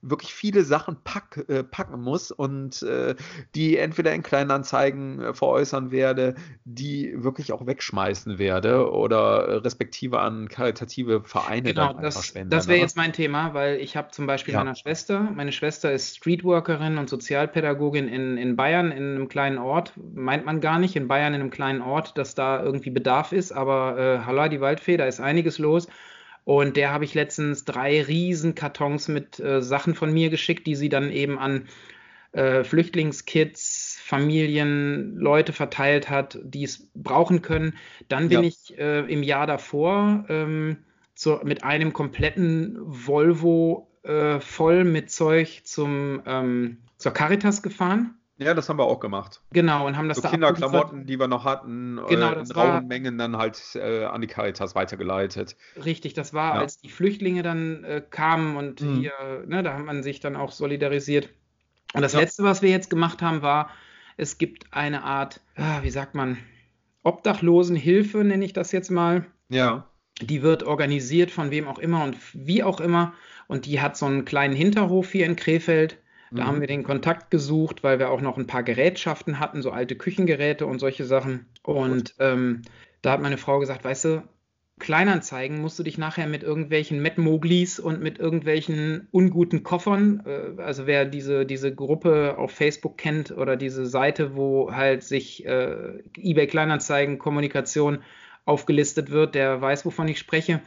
[0.00, 3.14] wirklich viele Sachen pack, äh, packen muss und äh,
[3.54, 10.48] die entweder in Kleinanzeigen äh, veräußern werde, die wirklich auch wegschmeißen werde oder respektive an
[10.48, 12.50] karitative Vereine genau, dann das, spenden.
[12.50, 14.64] Das wäre jetzt mein Thema, weil ich habe zum Beispiel ja.
[14.64, 19.92] meine Schwester, meine Schwester ist Streetworkerin und Sozialpädagogin in, in Bayern, in einem kleinen Ort,
[20.14, 23.52] meint man gar nicht, in Bayern in einem kleinen Ort, dass da irgendwie Bedarf ist,
[23.52, 25.88] aber äh, Halla, die Waldfee, da ist einiges los.
[26.44, 30.74] Und der habe ich letztens drei riesen Kartons mit äh, Sachen von mir geschickt, die
[30.74, 31.68] sie dann eben an
[32.32, 37.76] äh, Flüchtlingskids, Familien, Leute verteilt hat, die es brauchen können.
[38.08, 38.48] Dann bin ja.
[38.48, 40.78] ich äh, im Jahr davor ähm,
[41.14, 48.14] zu, mit einem kompletten Volvo äh, voll mit Zeug zum, ähm, zur Caritas gefahren.
[48.42, 49.40] Ja, das haben wir auch gemacht.
[49.52, 52.86] Genau, und haben das so da Kinderklamotten, die wir noch hatten, genau, äh, in rauen
[52.86, 55.56] Mengen dann halt äh, an die Caritas weitergeleitet.
[55.84, 56.60] Richtig, das war, ja.
[56.60, 59.00] als die Flüchtlinge dann äh, kamen und mhm.
[59.00, 59.12] hier,
[59.46, 61.28] ne, da hat man sich dann auch solidarisiert.
[61.94, 62.20] Und das ja.
[62.20, 63.70] Letzte, was wir jetzt gemacht haben, war,
[64.16, 66.38] es gibt eine Art, ah, wie sagt man,
[67.02, 69.26] Obdachlosenhilfe, nenne ich das jetzt mal.
[69.48, 69.88] Ja.
[70.20, 73.14] Die wird organisiert von wem auch immer und wie auch immer.
[73.48, 75.98] Und die hat so einen kleinen Hinterhof hier in Krefeld
[76.32, 76.46] da mhm.
[76.46, 79.96] haben wir den Kontakt gesucht, weil wir auch noch ein paar Gerätschaften hatten, so alte
[79.96, 81.46] Küchengeräte und solche Sachen.
[81.62, 82.62] Und ähm,
[83.02, 84.22] da hat meine Frau gesagt, weißt du,
[84.78, 90.86] Kleinanzeigen musst du dich nachher mit irgendwelchen Met-Moglis und mit irgendwelchen unguten Koffern, äh, also
[90.86, 96.46] wer diese, diese Gruppe auf Facebook kennt oder diese Seite, wo halt sich äh, eBay
[96.46, 97.98] Kleinanzeigen Kommunikation
[98.44, 100.60] aufgelistet wird, der weiß, wovon ich spreche,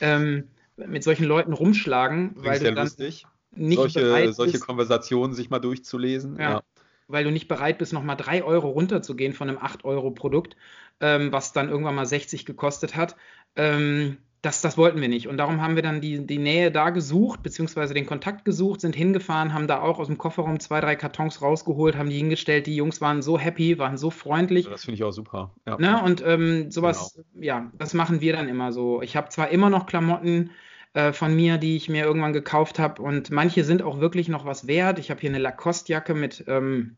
[0.00, 3.24] ähm, mit solchen Leuten rumschlagen, weil du dann, lustig
[3.56, 6.36] nicht solche, bereit solche bist, Konversationen sich mal durchzulesen.
[6.36, 6.62] Ja, ja.
[7.06, 10.56] Weil du nicht bereit bist, nochmal 3 Euro runterzugehen von einem 8-Euro-Produkt,
[11.00, 13.16] ähm, was dann irgendwann mal 60 gekostet hat.
[13.56, 15.26] Ähm, das, das wollten wir nicht.
[15.26, 18.94] Und darum haben wir dann die, die Nähe da gesucht, beziehungsweise den Kontakt gesucht, sind
[18.94, 22.66] hingefahren, haben da auch aus dem Kofferraum zwei, drei Kartons rausgeholt, haben die hingestellt.
[22.66, 24.68] Die Jungs waren so happy, waren so freundlich.
[24.68, 25.54] Das finde ich auch super.
[25.66, 25.78] Ja.
[25.78, 26.02] Ne?
[26.02, 27.44] Und ähm, sowas, genau.
[27.44, 29.00] ja, das machen wir dann immer so.
[29.00, 30.50] Ich habe zwar immer noch Klamotten,
[30.94, 33.02] äh, von mir, die ich mir irgendwann gekauft habe.
[33.02, 34.98] Und manche sind auch wirklich noch was wert.
[34.98, 36.44] Ich habe hier eine Lacoste-Jacke mit.
[36.46, 36.96] Ähm,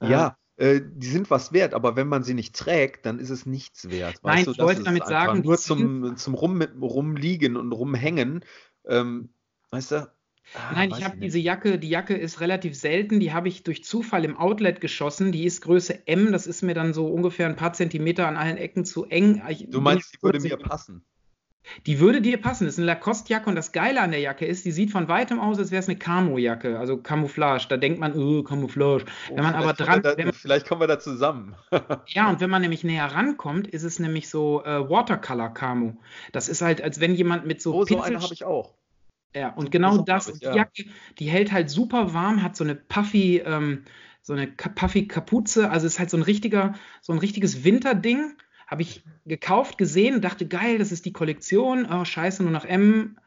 [0.00, 3.30] äh, ja, äh, die sind was wert, aber wenn man sie nicht trägt, dann ist
[3.30, 4.16] es nichts wert.
[4.22, 8.44] Nein, du, ich wollte damit sagen, nur zum, zum Rum, Rumliegen und Rumhängen.
[8.86, 9.30] Ähm,
[9.70, 10.12] weißt du,
[10.52, 13.82] Ah, Nein, ich habe diese Jacke, die Jacke ist relativ selten, die habe ich durch
[13.82, 15.32] Zufall im Outlet geschossen.
[15.32, 18.58] Die ist Größe M, das ist mir dann so ungefähr ein paar Zentimeter an allen
[18.58, 19.42] Ecken zu eng.
[19.48, 21.02] Ich, du meinst, die würde mir passen?
[21.86, 22.64] Die würde dir passen.
[22.64, 25.40] Das ist eine Lacoste-Jacke und das Geile an der Jacke ist, die sieht von weitem
[25.40, 27.66] aus, als wäre es eine Camo-Jacke, also Camouflage.
[27.68, 29.04] Da denkt man, oh, Camouflage.
[29.30, 30.02] Oh, wenn man aber dran.
[30.02, 31.54] Da, man, vielleicht kommen wir da zusammen.
[32.06, 35.96] ja, und wenn man nämlich näher rankommt, ist es nämlich so äh, Watercolor-Camo.
[36.32, 37.74] Das ist halt, als wenn jemand mit so.
[37.74, 38.74] Oh, so eine habe ich auch.
[39.34, 40.54] Ja, und genau das, ich, die ja.
[40.54, 40.84] Jacke,
[41.18, 43.82] die hält halt super warm, hat so eine puffy, ähm,
[44.22, 48.82] so eine puffy Kapuze, also ist halt so ein richtiger, so ein richtiges Winterding habe
[48.82, 51.86] ich gekauft, gesehen, dachte, geil, das ist die Kollektion.
[51.90, 53.18] Oh, scheiße, nur nach M.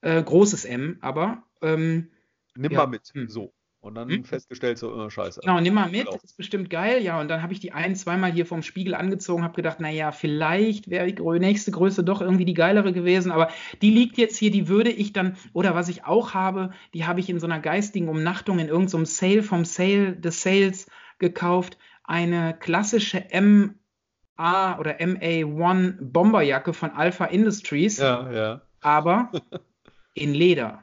[0.00, 1.42] Äh, großes M, aber.
[1.62, 2.10] Ähm,
[2.54, 2.78] nimm ja.
[2.78, 3.08] mal mit.
[3.14, 3.28] Hm.
[3.28, 3.52] So.
[3.84, 4.24] Und dann hm?
[4.24, 5.40] festgestellt, so, oh, scheiße.
[5.42, 7.02] Genau, nimm mal mit, ist bestimmt geil.
[7.02, 10.10] Ja, und dann habe ich die ein, zweimal hier vom Spiegel angezogen, habe gedacht, naja,
[10.10, 13.50] vielleicht wäre die nächste Größe doch irgendwie die geilere gewesen, aber
[13.82, 17.20] die liegt jetzt hier, die würde ich dann, oder was ich auch habe, die habe
[17.20, 20.86] ich in so einer geistigen Umnachtung in irgendeinem so Sale vom Sale des Sales
[21.18, 21.76] gekauft.
[22.04, 23.74] Eine klassische M
[24.36, 27.98] A oder MA1 Bomberjacke von Alpha Industries.
[27.98, 28.60] Ja, ja.
[28.80, 29.30] Aber
[30.14, 30.82] in Leder.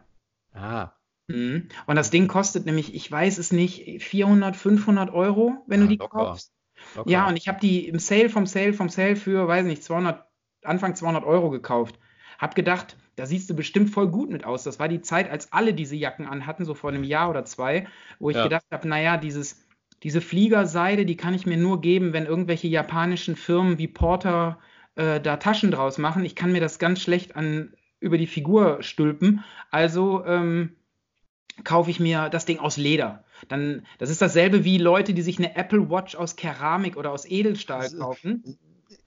[0.53, 0.91] Ah.
[1.27, 1.69] Mhm.
[1.85, 5.89] Und das Ding kostet nämlich, ich weiß es nicht, 400, 500 Euro, wenn ja, du
[5.89, 6.17] die locker.
[6.17, 6.53] kaufst.
[6.95, 7.09] Locker.
[7.09, 10.25] Ja, und ich habe die im Sale vom Sale vom Sale für, weiß nicht, 200,
[10.63, 11.99] Anfang 200 Euro gekauft.
[12.39, 14.63] Hab gedacht, da siehst du bestimmt voll gut mit aus.
[14.63, 17.87] Das war die Zeit, als alle diese Jacken anhatten, so vor einem Jahr oder zwei,
[18.19, 18.43] wo ich ja.
[18.43, 19.63] gedacht habe, naja, dieses,
[20.03, 24.59] diese Fliegerseide, die kann ich mir nur geben, wenn irgendwelche japanischen Firmen wie Porter
[24.95, 26.25] äh, da Taschen draus machen.
[26.25, 29.43] Ich kann mir das ganz schlecht an, über die Figur stülpen.
[29.69, 30.75] Also ähm,
[31.63, 33.23] kaufe ich mir das Ding aus Leder.
[33.47, 37.25] Dann, das ist dasselbe wie Leute, die sich eine Apple Watch aus Keramik oder aus
[37.25, 38.57] Edelstahl kaufen.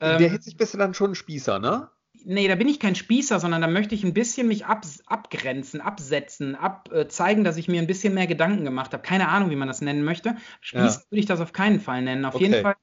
[0.00, 1.90] Der ähm, sich bist du dann schon ein Spießer, ne?
[2.24, 5.80] Nee, da bin ich kein Spießer, sondern da möchte ich ein bisschen mich ab, abgrenzen,
[5.80, 9.02] absetzen, ab, äh, zeigen, dass ich mir ein bisschen mehr Gedanken gemacht habe.
[9.02, 10.36] Keine Ahnung, wie man das nennen möchte.
[10.60, 11.10] Spießer ja.
[11.10, 12.24] würde ich das auf keinen Fall nennen.
[12.24, 12.44] Auf okay.
[12.44, 12.76] jeden Fall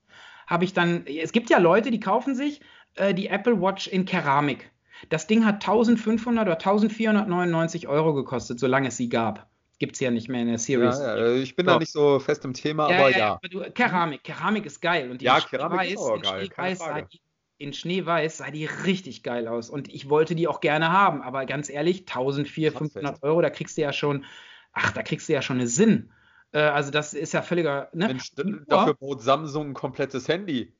[0.47, 2.61] habe ich dann, es gibt ja Leute, die kaufen sich
[2.95, 4.71] äh, die Apple Watch in Keramik.
[5.09, 9.47] Das Ding hat 1500 oder 1499 Euro gekostet, solange es sie gab
[9.81, 10.99] gibt es ja nicht mehr in der Series.
[10.99, 11.71] Ja, ja, ich bin so.
[11.71, 13.33] da nicht so fest im Thema, ja, aber ja.
[13.33, 15.09] Aber du, Keramik, Keramik ist geil.
[15.09, 16.45] Und ja, Keramik ist auch geil.
[16.45, 17.19] Schneeweiß sah die,
[17.61, 19.69] in Schneeweiß sah die richtig geil aus.
[19.69, 21.21] Und ich wollte die auch gerne haben.
[21.21, 24.25] Aber ganz ehrlich, 1400, 500 Euro, da kriegst du ja schon,
[24.73, 26.11] ach, da kriegst du ja schon eine Sinn.
[26.51, 27.89] Äh, also das ist ja völliger.
[27.93, 28.07] Ne?
[28.07, 28.33] Mensch,
[28.67, 30.73] dafür baut Samsung ein komplettes Handy.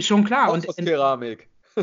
[0.00, 0.50] Schon klar.
[0.50, 1.48] Auch und aus Keramik.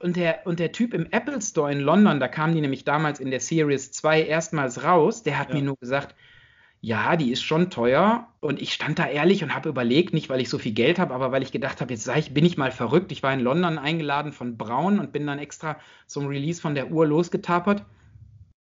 [0.00, 3.20] Und der, und der Typ im Apple Store in London, da kam die nämlich damals
[3.20, 5.54] in der Series 2 erstmals raus, der hat ja.
[5.54, 6.14] mir nur gesagt,
[6.84, 8.28] ja, die ist schon teuer.
[8.40, 11.14] Und ich stand da ehrlich und habe überlegt, nicht weil ich so viel Geld habe,
[11.14, 13.10] aber weil ich gedacht habe, jetzt ich, bin ich mal verrückt.
[13.10, 16.90] Ich war in London eingeladen von Braun und bin dann extra zum Release von der
[16.90, 17.86] Uhr losgetapert.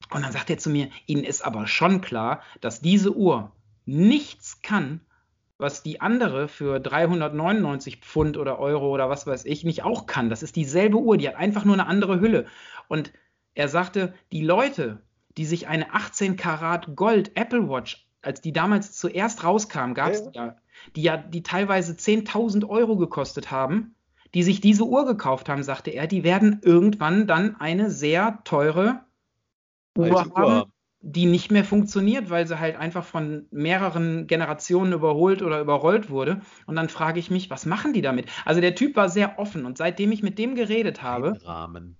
[0.09, 3.51] Und dann sagt er zu mir, Ihnen ist aber schon klar, dass diese Uhr
[3.85, 5.01] nichts kann,
[5.59, 10.31] was die andere für 399 Pfund oder Euro oder was weiß ich nicht auch kann.
[10.31, 12.47] Das ist dieselbe Uhr, die hat einfach nur eine andere Hülle.
[12.87, 13.13] Und
[13.53, 15.03] er sagte, die Leute,
[15.37, 20.29] die sich eine 18 Karat Gold Apple Watch, als die damals zuerst rauskam, gab es
[20.33, 20.55] ja.
[20.95, 23.95] die ja, die teilweise 10.000 Euro gekostet haben,
[24.33, 29.01] die sich diese Uhr gekauft haben, sagte er, die werden irgendwann dann eine sehr teure
[29.97, 35.61] Uhr haben, die nicht mehr funktioniert, weil sie halt einfach von mehreren Generationen überholt oder
[35.61, 36.41] überrollt wurde.
[36.65, 38.27] Und dann frage ich mich, was machen die damit?
[38.45, 41.39] Also der Typ war sehr offen und seitdem ich mit dem geredet habe.
[41.43, 41.97] Rahmen.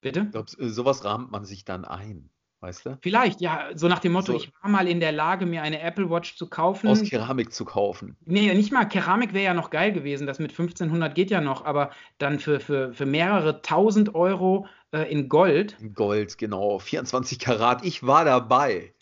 [0.00, 0.22] Bitte?
[0.26, 2.30] Ich glaube, sowas rahmt man sich dann ein.
[2.60, 2.98] Weißt du?
[3.02, 5.80] Vielleicht, ja, so nach dem Motto, so, ich war mal in der Lage, mir eine
[5.80, 6.88] Apple Watch zu kaufen.
[6.88, 8.16] Aus Keramik zu kaufen.
[8.24, 8.84] Nee, nicht mal.
[8.84, 10.26] Keramik wäre ja noch geil gewesen.
[10.26, 15.10] Das mit 1500 geht ja noch, aber dann für, für, für mehrere tausend Euro äh,
[15.10, 15.76] in Gold.
[15.80, 16.80] In Gold, genau.
[16.80, 17.84] 24 Karat.
[17.84, 18.92] Ich war dabei.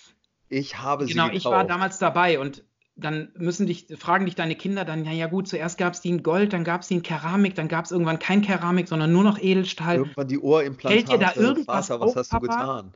[0.50, 2.62] Ich habe genau, sie Genau, ich war damals dabei und
[2.94, 6.08] dann müssen dich, fragen dich deine Kinder dann, ja, ja gut, zuerst gab es die
[6.08, 9.12] in Gold, dann gab es die in Keramik, dann gab es irgendwann kein Keramik, sondern
[9.12, 9.96] nur noch Edelstahl.
[9.96, 11.06] Irgendwann die Ohrimplantate.
[11.06, 12.94] Fällt dir da irgendwas Vater, was auf, hast du getan?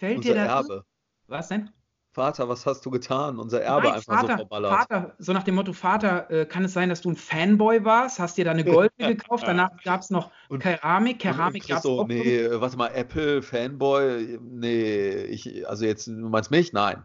[0.00, 0.84] Fällt Unser dir da Erbe.
[1.26, 1.68] Was denn?
[2.12, 3.38] Vater, was hast du getan?
[3.38, 4.72] Unser Erbe Nein, einfach Vater, so verballert.
[4.72, 8.18] Vater, so nach dem Motto, Vater, äh, kann es sein, dass du ein Fanboy warst?
[8.18, 9.44] Hast dir da eine goldene gekauft?
[9.46, 11.18] Danach gab es noch und, Keramik.
[11.18, 12.62] Keramik gab es so, Nee, noch.
[12.62, 14.38] warte mal, Apple, Fanboy?
[14.40, 16.72] Nee, ich, also jetzt, du meinst mich?
[16.72, 17.04] Nein.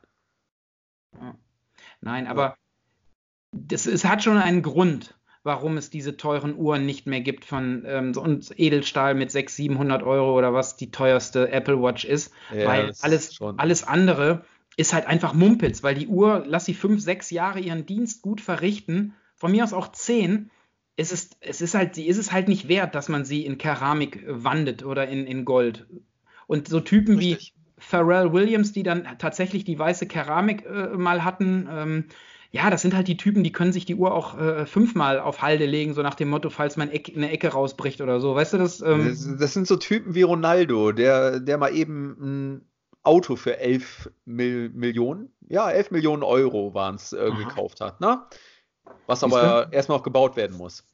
[2.00, 2.56] Nein, aber
[3.52, 7.84] das, es hat schon einen Grund, warum es diese teuren Uhren nicht mehr gibt von
[7.86, 12.34] ähm, und Edelstahl mit 600, 700 Euro oder was die teuerste Apple Watch ist.
[12.52, 14.44] Ja, weil alles, alles andere
[14.76, 18.42] ist halt einfach Mumpitz, weil die Uhr, lass sie fünf, sechs Jahre ihren Dienst gut
[18.42, 20.50] verrichten, von mir aus auch zehn,
[20.98, 23.58] es ist, es ist halt, sie ist es halt nicht wert, dass man sie in
[23.58, 25.86] Keramik wandet oder in, in Gold.
[26.48, 27.54] Und so Typen Richtig.
[27.56, 32.06] wie Pharrell Williams, die dann tatsächlich die weiße Keramik äh, mal hatten, ähm,
[32.56, 35.42] ja, das sind halt die Typen, die können sich die Uhr auch äh, fünfmal auf
[35.42, 38.34] Halde legen, so nach dem Motto, falls man Eck, eine Ecke rausbricht oder so.
[38.34, 39.28] Weißt du das, ähm das?
[39.38, 39.54] das?
[39.54, 42.66] sind so Typen wie Ronaldo, der, der mal eben ein
[43.04, 48.22] Auto für 11 Mil Millionen, ja, 11 Millionen Euro waren es äh, gekauft hat, ne?
[49.06, 50.86] Was aber erstmal auch gebaut werden muss.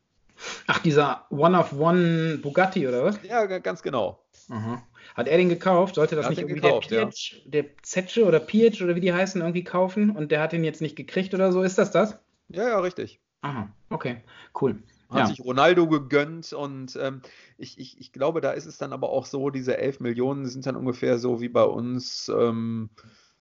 [0.66, 3.20] Ach, dieser One-of-One Bugatti oder was?
[3.22, 4.24] Ja, ganz genau.
[4.50, 4.82] Aha.
[5.16, 5.96] Hat er den gekauft?
[5.96, 7.52] Sollte das nicht irgendwie gekauft, der Pietsch, ja.
[7.52, 10.82] der Zetsche oder Pietsch oder wie die heißen, irgendwie kaufen und der hat den jetzt
[10.82, 11.62] nicht gekriegt oder so?
[11.62, 12.18] Ist das das?
[12.50, 13.20] Ja, ja, richtig.
[13.42, 14.18] Aha, okay,
[14.62, 14.82] cool.
[15.10, 15.26] Hat ja.
[15.28, 17.22] sich Ronaldo gegönnt und ähm,
[17.58, 20.66] ich, ich, ich glaube, da ist es dann aber auch so, diese 11 Millionen sind
[20.66, 22.90] dann ungefähr so wie bei uns ähm,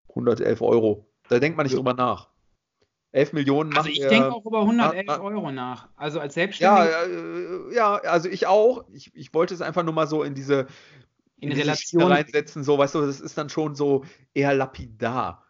[0.08, 1.06] 111 Euro.
[1.28, 1.78] Da denkt man nicht ja.
[1.78, 2.28] drüber nach.
[3.12, 5.88] 11 Millionen Also ich denke auch über 111 ah, Euro nach.
[5.96, 6.90] Also als Selbstständiger.
[6.90, 8.84] Ja, äh, ja, also ich auch.
[8.92, 10.66] Ich, ich wollte es einfach nur mal so in diese,
[11.40, 15.46] in, in Relation reinsetzen, so, weißt du, das ist dann schon so eher lapidar.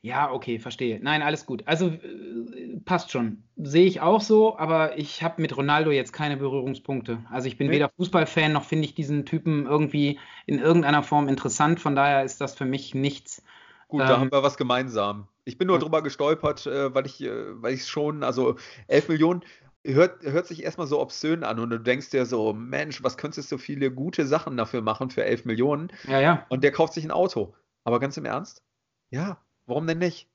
[0.00, 1.00] Ja, okay, verstehe.
[1.02, 1.64] Nein, alles gut.
[1.66, 3.42] Also äh, passt schon.
[3.56, 7.18] Sehe ich auch so, aber ich habe mit Ronaldo jetzt keine Berührungspunkte.
[7.30, 7.74] Also ich bin nee.
[7.74, 11.80] weder Fußballfan noch finde ich diesen Typen irgendwie in irgendeiner Form interessant.
[11.80, 13.42] Von daher ist das für mich nichts.
[13.88, 15.26] Gut, ähm, da haben wir was gemeinsam.
[15.44, 15.82] Ich bin nur ja.
[15.82, 19.42] drüber gestolpert, äh, weil ich, äh, weil ich schon, also 11 Millionen,
[19.84, 23.50] hört, hört sich erstmal so obszön an und du denkst dir so, Mensch, was könntest
[23.50, 25.90] du so viele gute Sachen dafür machen für 11 Millionen?
[26.06, 26.46] Ja, ja.
[26.48, 27.54] Und der kauft sich ein Auto.
[27.84, 28.62] Aber ganz im Ernst?
[29.10, 30.28] Ja, warum denn nicht?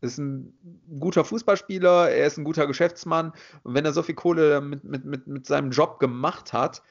[0.00, 0.52] Ist ein
[1.00, 3.32] guter Fußballspieler, er ist ein guter Geschäftsmann
[3.64, 6.82] und wenn er so viel Kohle mit, mit, mit, mit seinem Job gemacht hat,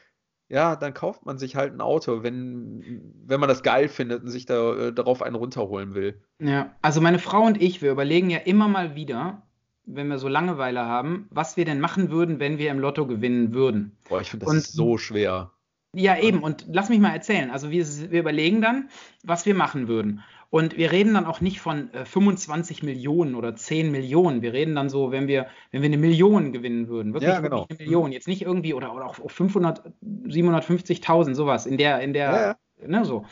[0.50, 4.30] ja, dann kauft man sich halt ein Auto, wenn, wenn man das geil findet und
[4.30, 6.22] sich da, äh, darauf einen runterholen will.
[6.40, 9.47] Ja, also meine Frau und ich, wir überlegen ja immer mal wieder,
[9.88, 13.54] wenn wir so Langeweile haben, was wir denn machen würden, wenn wir im Lotto gewinnen
[13.54, 13.98] würden.
[14.08, 15.52] Boah, ich finde das und, so schwer.
[15.94, 16.44] Ja, eben.
[16.44, 17.50] Und lass mich mal erzählen.
[17.50, 18.90] Also wir, wir überlegen dann,
[19.24, 20.22] was wir machen würden.
[20.50, 24.42] Und wir reden dann auch nicht von äh, 25 Millionen oder 10 Millionen.
[24.42, 27.14] Wir reden dann so, wenn wir, wenn wir eine Million gewinnen würden.
[27.14, 27.66] Wirklich, ja, genau.
[27.70, 28.12] eine Million.
[28.12, 32.88] Jetzt nicht irgendwie oder, oder auch 500, 750.000, sowas in der, in der, ja.
[32.88, 33.26] ne, so.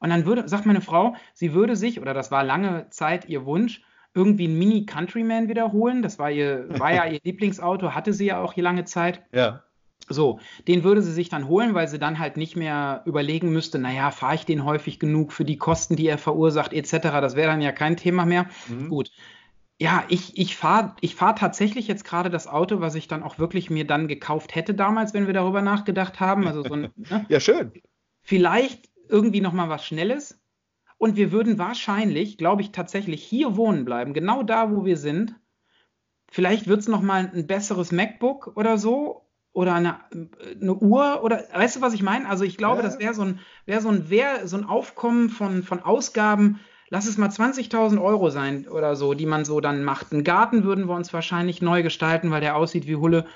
[0.00, 3.46] Und dann würde, sagt meine Frau, sie würde sich, oder das war lange Zeit ihr
[3.46, 3.82] Wunsch,
[4.18, 6.02] irgendwie ein Mini Countryman wiederholen.
[6.02, 9.22] Das war, ihr, war ja ihr Lieblingsauto, hatte sie ja auch hier lange Zeit.
[9.32, 9.62] Ja.
[10.08, 13.78] So, den würde sie sich dann holen, weil sie dann halt nicht mehr überlegen müsste,
[13.78, 16.90] naja, fahre ich den häufig genug für die Kosten, die er verursacht, etc.
[17.20, 18.46] Das wäre dann ja kein Thema mehr.
[18.68, 18.88] Mhm.
[18.88, 19.12] Gut.
[19.80, 23.38] Ja, ich, ich fahre ich fahr tatsächlich jetzt gerade das Auto, was ich dann auch
[23.38, 26.48] wirklich mir dann gekauft hätte damals, wenn wir darüber nachgedacht haben.
[26.48, 27.26] Also so ein, ne?
[27.28, 27.72] ja, schön.
[28.22, 30.40] Vielleicht irgendwie nochmal was Schnelles.
[30.98, 35.34] Und wir würden wahrscheinlich, glaube ich, tatsächlich hier wohnen bleiben, genau da, wo wir sind.
[36.30, 40.00] Vielleicht wird es nochmal ein besseres MacBook oder so oder eine,
[40.60, 42.28] eine Uhr oder weißt du, was ich meine?
[42.28, 42.82] Also ich glaube, ja.
[42.82, 47.16] das wäre so ein, so, ein, wär so ein Aufkommen von, von Ausgaben, lass es
[47.16, 50.12] mal 20.000 Euro sein oder so, die man so dann macht.
[50.12, 53.26] Einen Garten würden wir uns wahrscheinlich neu gestalten, weil der aussieht wie Hulle.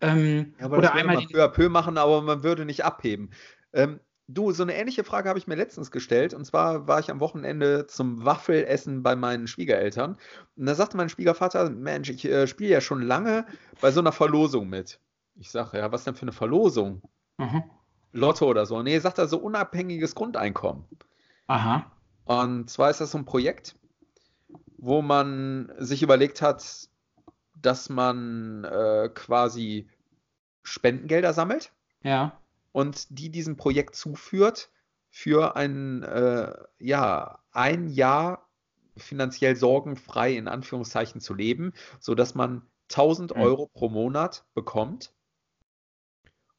[0.00, 3.30] Ähm, ja, aber oder einmal man peu à peu machen, aber man würde nicht abheben.
[3.72, 6.34] Ähm, du, so eine ähnliche Frage habe ich mir letztens gestellt.
[6.34, 10.16] Und zwar war ich am Wochenende zum Waffelessen bei meinen Schwiegereltern.
[10.56, 13.46] Und da sagte mein Schwiegervater: Mensch, ich äh, spiele ja schon lange
[13.80, 15.00] bei so einer Verlosung mit.
[15.36, 17.02] Ich sage, ja, was denn für eine Verlosung?
[17.38, 17.64] Mhm.
[18.12, 18.82] Lotto oder so.
[18.82, 20.84] Nee, sagt er so unabhängiges Grundeinkommen.
[21.46, 21.90] Aha.
[22.24, 23.74] Und zwar ist das so ein Projekt,
[24.76, 26.88] wo man sich überlegt hat,
[27.54, 29.88] dass man äh, quasi
[30.62, 31.72] Spendengelder sammelt.
[32.02, 32.38] Ja.
[32.72, 34.70] Und die diesem Projekt zuführt
[35.10, 38.48] für ein, äh, ja, ein Jahr
[38.96, 43.42] finanziell sorgenfrei in Anführungszeichen zu leben, sodass man 1000 mhm.
[43.42, 45.14] Euro pro Monat bekommt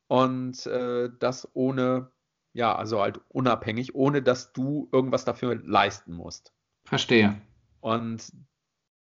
[0.08, 2.12] und äh, das ohne,
[2.54, 6.54] ja, also halt unabhängig, ohne dass du irgendwas dafür leisten musst.
[6.86, 7.42] Verstehe.
[7.80, 8.32] Und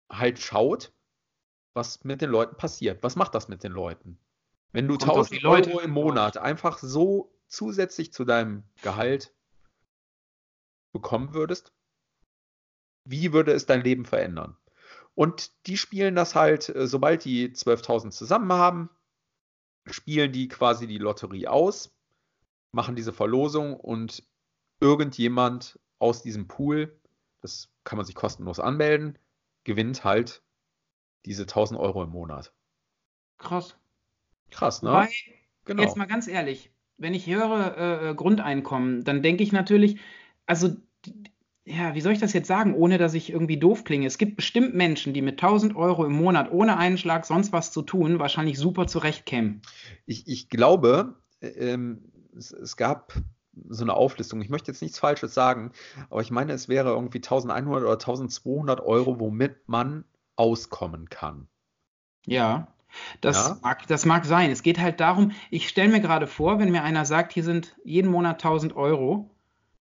[0.09, 0.93] halt schaut,
[1.73, 3.03] was mit den Leuten passiert.
[3.03, 4.17] Was macht das mit den Leuten?
[4.75, 9.33] Wenn du 1000 Euro im Monat einfach so zusätzlich zu deinem Gehalt
[10.91, 11.71] bekommen würdest,
[13.05, 14.57] wie würde es dein Leben verändern?
[15.13, 18.89] Und die spielen das halt, äh, sobald die 12.000 zusammen haben,
[19.85, 21.95] spielen die quasi die Lotterie aus,
[22.73, 24.27] machen diese Verlosung und
[24.81, 26.99] irgendjemand aus diesem Pool,
[27.39, 29.17] das kann man sich kostenlos anmelden,
[29.63, 30.43] gewinnt halt
[31.23, 32.53] diese 1000 Euro im Monat.
[33.37, 33.77] Krass.
[34.55, 34.89] Krass, ne?
[34.89, 35.09] Wobei,
[35.65, 35.83] genau.
[35.83, 39.99] Jetzt mal ganz ehrlich, wenn ich höre äh, äh Grundeinkommen, dann denke ich natürlich,
[40.45, 40.75] also
[41.65, 44.05] ja, wie soll ich das jetzt sagen, ohne dass ich irgendwie doof klinge?
[44.05, 47.71] Es gibt bestimmt Menschen, die mit 1000 Euro im Monat ohne einen Schlag sonst was
[47.71, 49.61] zu tun, wahrscheinlich super zurechtkämen.
[50.05, 53.13] Ich, ich glaube, ähm, es, es, gab
[53.67, 54.41] so eine Auflistung.
[54.41, 55.71] Ich möchte jetzt nichts Falsches sagen,
[56.11, 61.47] aber ich meine, es wäre irgendwie 1100 oder 1200 Euro, womit man auskommen kann.
[62.27, 62.74] Ja.
[63.21, 63.57] Das, ja.
[63.61, 64.51] Mag, das mag sein.
[64.51, 67.75] Es geht halt darum, ich stelle mir gerade vor, wenn mir einer sagt, hier sind
[67.83, 69.31] jeden Monat 1000 Euro,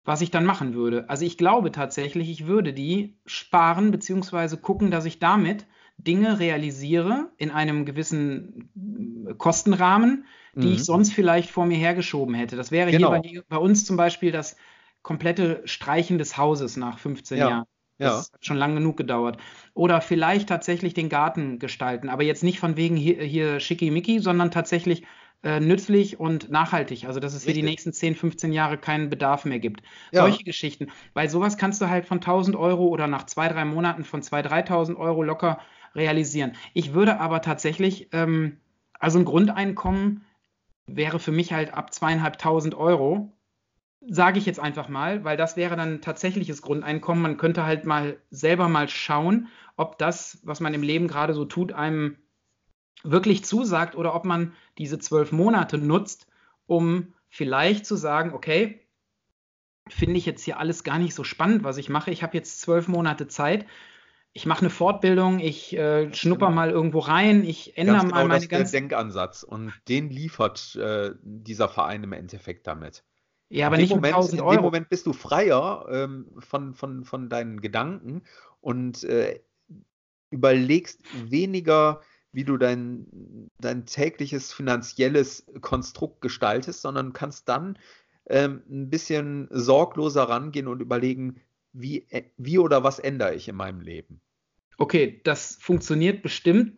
[0.06, 1.10] was ich dann machen würde.
[1.10, 5.66] Also ich glaube tatsächlich, ich würde die sparen beziehungsweise gucken, dass ich damit
[5.98, 10.74] Dinge realisiere in einem gewissen Kostenrahmen, die mhm.
[10.74, 12.56] ich sonst vielleicht vor mir hergeschoben hätte.
[12.56, 13.14] Das wäre genau.
[13.22, 14.56] hier bei, bei, uns zum Beispiel das
[15.02, 17.50] komplette Streichen des Hauses nach 15 ja.
[17.50, 17.66] Jahren.
[18.00, 18.34] Das ja.
[18.34, 19.38] hat schon lang genug gedauert.
[19.74, 24.52] Oder vielleicht tatsächlich den Garten gestalten, aber jetzt nicht von wegen hier, hier schickimicki, sondern
[24.52, 25.04] tatsächlich
[25.44, 27.06] äh, nützlich und nachhaltig.
[27.06, 27.56] Also, dass es Richtig.
[27.56, 29.82] für die nächsten 10, 15 Jahre keinen Bedarf mehr gibt.
[30.12, 30.22] Ja.
[30.22, 30.88] Solche Geschichten.
[31.14, 34.68] Weil sowas kannst du halt von 1000 Euro oder nach zwei, drei Monaten von 2.000,
[34.68, 35.60] 3.000 Euro locker
[35.96, 36.54] realisieren.
[36.74, 38.58] Ich würde aber tatsächlich, ähm,
[39.00, 40.26] also ein Grundeinkommen
[40.88, 43.32] wäre für mich halt ab zweieinhalbtausend Euro.
[44.02, 47.22] Sage ich jetzt einfach mal, weil das wäre dann tatsächliches Grundeinkommen.
[47.22, 51.46] Man könnte halt mal selber mal schauen, ob das, was man im Leben gerade so
[51.46, 52.18] tut, einem
[53.04, 56.28] wirklich zusagt oder ob man diese zwölf Monate nutzt,
[56.66, 58.86] um vielleicht zu sagen, okay,
[59.88, 62.12] finde ich jetzt hier alles gar nicht so spannend, was ich mache.
[62.12, 63.66] Ich habe jetzt zwölf Monate Zeit.
[64.34, 66.56] ich mache eine Fortbildung, ich äh, schnupper genau.
[66.56, 71.12] mal irgendwo rein, ich ändere Ganz mal genau meine ganze Denkansatz und den liefert äh,
[71.22, 73.04] dieser Verein im Endeffekt damit.
[73.50, 74.52] Ja, aber nicht Moment, um 1000 Euro.
[74.52, 78.22] In dem Moment bist du freier ähm, von, von, von deinen Gedanken
[78.62, 79.40] und äh,
[80.30, 87.80] überlegst weniger, wie du dein, dein tägliches finanzielles Konstrukt gestaltest, sondern kannst dann
[88.28, 91.42] ähm, ein bisschen sorgloser rangehen und überlegen,
[91.74, 94.22] wie, äh, wie oder was ändere ich in meinem Leben.
[94.78, 96.78] Okay, das funktioniert bestimmt,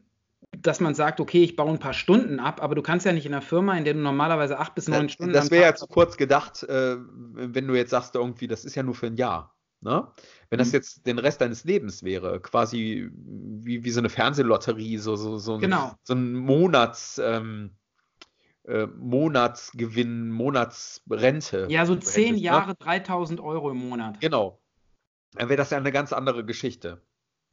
[0.57, 3.25] dass man sagt, okay, ich baue ein paar Stunden ab, aber du kannst ja nicht
[3.25, 5.33] in einer Firma, in der du normalerweise acht bis neun Stunden.
[5.33, 8.83] Das wäre ja zu kurz gedacht, äh, wenn du jetzt sagst, irgendwie, das ist ja
[8.83, 9.55] nur für ein Jahr.
[9.79, 10.07] Ne?
[10.49, 10.73] Wenn das mhm.
[10.73, 15.57] jetzt den Rest deines Lebens wäre, quasi wie, wie so eine Fernsehlotterie, so, so, so,
[15.57, 15.93] genau.
[16.03, 17.71] so ein Monats, ähm,
[18.65, 21.67] äh, Monatsgewinn, Monatsrente.
[21.69, 22.41] Ja, so zehn ne?
[22.41, 22.75] Jahre, ne?
[22.75, 24.19] 3000 Euro im Monat.
[24.19, 24.61] Genau.
[25.33, 27.01] Dann wäre das ja eine ganz andere Geschichte.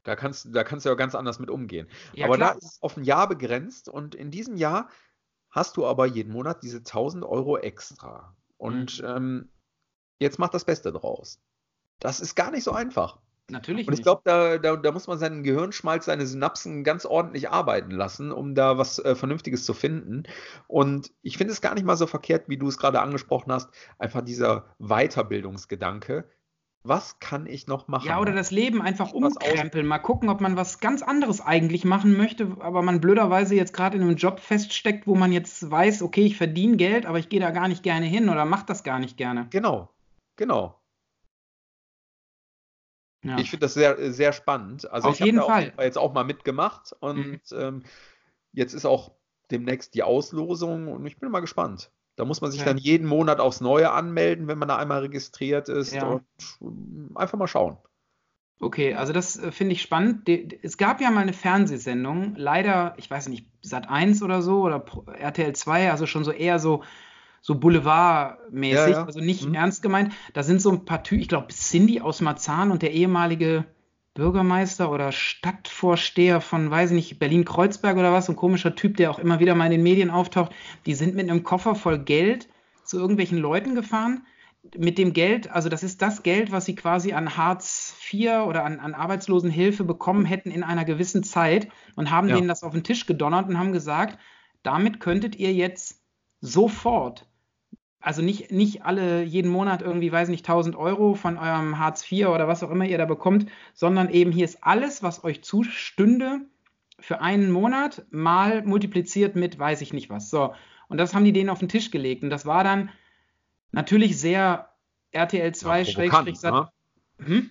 [0.09, 1.87] Da kannst, da kannst du ja ganz anders mit umgehen.
[2.15, 2.53] Ja, aber klar.
[2.53, 4.89] da ist es auf ein Jahr begrenzt und in diesem Jahr
[5.51, 8.35] hast du aber jeden Monat diese 1000 Euro extra.
[8.57, 9.07] Und mhm.
[9.07, 9.49] ähm,
[10.19, 11.43] jetzt mach das Beste draus.
[12.01, 13.19] Das ist gar nicht so einfach.
[13.51, 13.87] Natürlich.
[13.87, 17.91] Und ich glaube, da, da, da, muss man seinen Gehirnschmalz, seine Synapsen ganz ordentlich arbeiten
[17.91, 20.23] lassen, um da was äh, Vernünftiges zu finden.
[20.69, 23.69] Und ich finde es gar nicht mal so verkehrt, wie du es gerade angesprochen hast,
[23.99, 26.29] einfach dieser Weiterbildungsgedanke.
[26.89, 28.09] Was kann ich noch machen?
[28.09, 29.87] Ja, oder das Leben einfach umkrempeln.
[29.87, 33.99] Mal gucken, ob man was ganz anderes eigentlich machen möchte, aber man blöderweise jetzt gerade
[33.99, 37.41] in einem Job feststeckt, wo man jetzt weiß, okay, ich verdiene Geld, aber ich gehe
[37.41, 39.49] da gar nicht gerne hin oder mache das gar nicht gerne.
[39.51, 39.91] Genau,
[40.37, 40.81] genau.
[43.23, 43.39] Ja.
[43.39, 44.91] Ich finde das sehr, sehr spannend.
[44.91, 45.75] Also Auf ich jeden Fall.
[45.77, 47.19] Auch jetzt auch mal mitgemacht und
[47.51, 47.59] mhm.
[47.59, 47.83] ähm,
[48.53, 49.13] jetzt ist auch
[49.51, 51.91] demnächst die Auslosung und ich bin mal gespannt.
[52.19, 52.67] Da muss man sich ja.
[52.67, 56.05] dann jeden Monat aufs Neue anmelden, wenn man da einmal registriert ist ja.
[56.05, 56.25] und
[56.61, 57.77] ähm, einfach mal schauen.
[58.59, 60.29] Okay, also das äh, finde ich spannend.
[60.29, 64.85] Es gab ja mal eine Fernsehsendung, leider, ich weiß nicht, Sat 1 oder so oder
[65.17, 66.83] RTL 2, also schon so eher so
[67.41, 69.05] so Boulevardmäßig, ja.
[69.05, 69.55] also nicht mhm.
[69.55, 70.13] ernst gemeint.
[70.33, 73.65] Da sind so ein paar Typen, ich glaube Cindy aus Marzahn und der ehemalige
[74.15, 79.11] Bürgermeister oder Stadtvorsteher von, weiß ich nicht, Berlin-Kreuzberg oder was, so ein komischer Typ, der
[79.11, 80.53] auch immer wieder mal in den Medien auftaucht.
[80.87, 82.49] Die sind mit einem Koffer voll Geld
[82.85, 84.27] zu irgendwelchen Leuten gefahren.
[84.77, 88.65] Mit dem Geld, also das ist das Geld, was sie quasi an Hartz IV oder
[88.65, 92.35] an, an Arbeitslosenhilfe bekommen hätten in einer gewissen Zeit und haben ja.
[92.35, 94.19] denen das auf den Tisch gedonnert und haben gesagt,
[94.65, 96.03] damit könntet ihr jetzt
[96.41, 97.28] sofort
[98.01, 102.29] also nicht, nicht alle jeden Monat irgendwie, weiß nicht, 1000 Euro von eurem Hartz IV
[102.29, 106.41] oder was auch immer ihr da bekommt, sondern eben hier ist alles, was euch zustünde
[107.01, 110.31] für einen Monat mal multipliziert mit weiß ich nicht was.
[110.31, 110.55] So.
[110.89, 112.23] Und das haben die denen auf den Tisch gelegt.
[112.23, 112.91] Und das war dann
[113.73, 114.71] natürlich sehr
[115.13, 116.69] RTL 2 ja, Schrägstrich ne?
[117.19, 117.51] hm?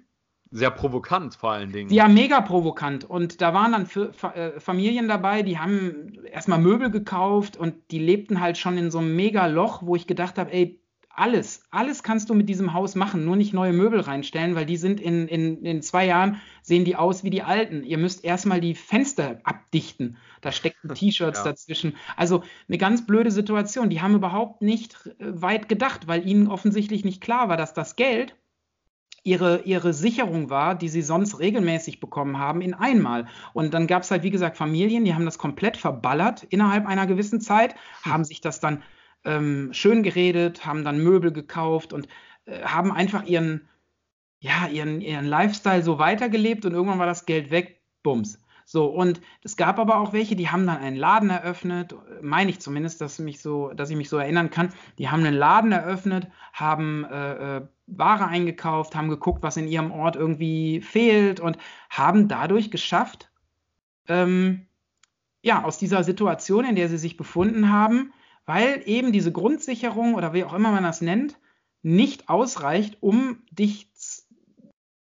[0.52, 1.92] Sehr provokant vor allen Dingen.
[1.92, 3.04] Ja, mega provokant.
[3.04, 8.00] Und da waren dann für, äh, Familien dabei, die haben erstmal Möbel gekauft und die
[8.00, 10.82] lebten halt schon in so einem mega Loch, wo ich gedacht habe, ey,
[11.18, 14.78] alles, alles kannst du mit diesem Haus machen, nur nicht neue Möbel reinstellen, weil die
[14.78, 17.84] sind in, in, in zwei Jahren, sehen die aus wie die alten.
[17.84, 20.18] Ihr müsst erstmal die Fenster abdichten.
[20.42, 21.46] Da stecken T-Shirts ja.
[21.46, 21.96] dazwischen.
[22.16, 23.90] Also eine ganz blöde Situation.
[23.90, 27.96] Die haben überhaupt nicht äh, weit gedacht, weil ihnen offensichtlich nicht klar war, dass das
[27.96, 28.36] Geld,
[29.28, 33.28] ihre, ihre Sicherung war, die sie sonst regelmäßig bekommen haben, in einmal.
[33.52, 37.06] Und dann gab es halt, wie gesagt, Familien, die haben das komplett verballert innerhalb einer
[37.08, 38.84] gewissen Zeit, haben sich das dann
[39.26, 42.08] ähm, schön geredet, haben dann Möbel gekauft und
[42.46, 43.68] äh, haben einfach ihren,
[44.40, 48.40] ja, ihren, ihren Lifestyle so weitergelebt und irgendwann war das Geld weg, bums.
[48.70, 52.60] So, und es gab aber auch welche, die haben dann einen Laden eröffnet, meine ich
[52.60, 54.74] zumindest, dass, mich so, dass ich mich so erinnern kann.
[54.98, 59.94] Die haben einen Laden eröffnet, haben äh, äh Ware eingekauft, haben geguckt, was in ihrem
[59.94, 61.58] Ort irgendwie fehlt und
[61.90, 63.32] haben dadurch geschafft,
[64.10, 64.66] ähm,
[65.42, 68.12] ja, aus dieser Situation, in der sie sich befunden haben,
[68.46, 71.40] weil eben diese Grundsicherung oder wie auch immer man das nennt,
[71.84, 73.88] nicht ausreicht, um dich,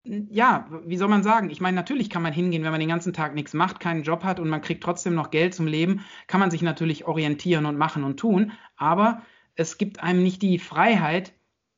[0.04, 1.50] ja, wie soll man sagen?
[1.50, 4.24] Ich meine, natürlich kann man hingehen, wenn man den ganzen Tag nichts macht, keinen Job
[4.24, 7.76] hat und man kriegt trotzdem noch Geld zum Leben, kann man sich natürlich orientieren und
[7.76, 9.22] machen und tun, aber
[9.56, 11.34] es gibt einem nicht die Freiheit,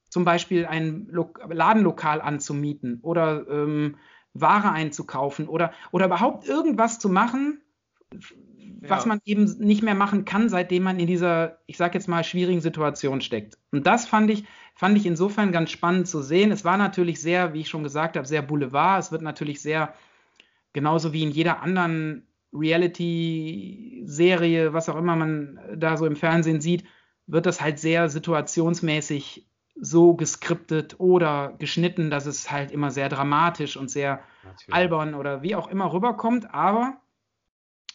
[0.08, 3.96] zum Beispiel ein Lo Ladenlokal anzumieten oder ähm,
[4.34, 7.61] Ware einzukaufen oder, oder überhaupt irgendwas zu machen,
[8.80, 9.08] was ja.
[9.08, 12.60] man eben nicht mehr machen kann, seitdem man in dieser, ich sag jetzt mal, schwierigen
[12.60, 13.56] Situation steckt.
[13.70, 16.50] Und das fand ich, fand ich insofern ganz spannend zu sehen.
[16.50, 19.00] Es war natürlich sehr, wie ich schon gesagt habe, sehr Boulevard.
[19.00, 19.94] Es wird natürlich sehr,
[20.72, 26.84] genauso wie in jeder anderen Reality-Serie, was auch immer man da so im Fernsehen sieht,
[27.26, 33.76] wird das halt sehr situationsmäßig so geskriptet oder geschnitten, dass es halt immer sehr dramatisch
[33.76, 34.74] und sehr Natürlich.
[34.74, 37.00] albern oder wie auch immer rüberkommt, aber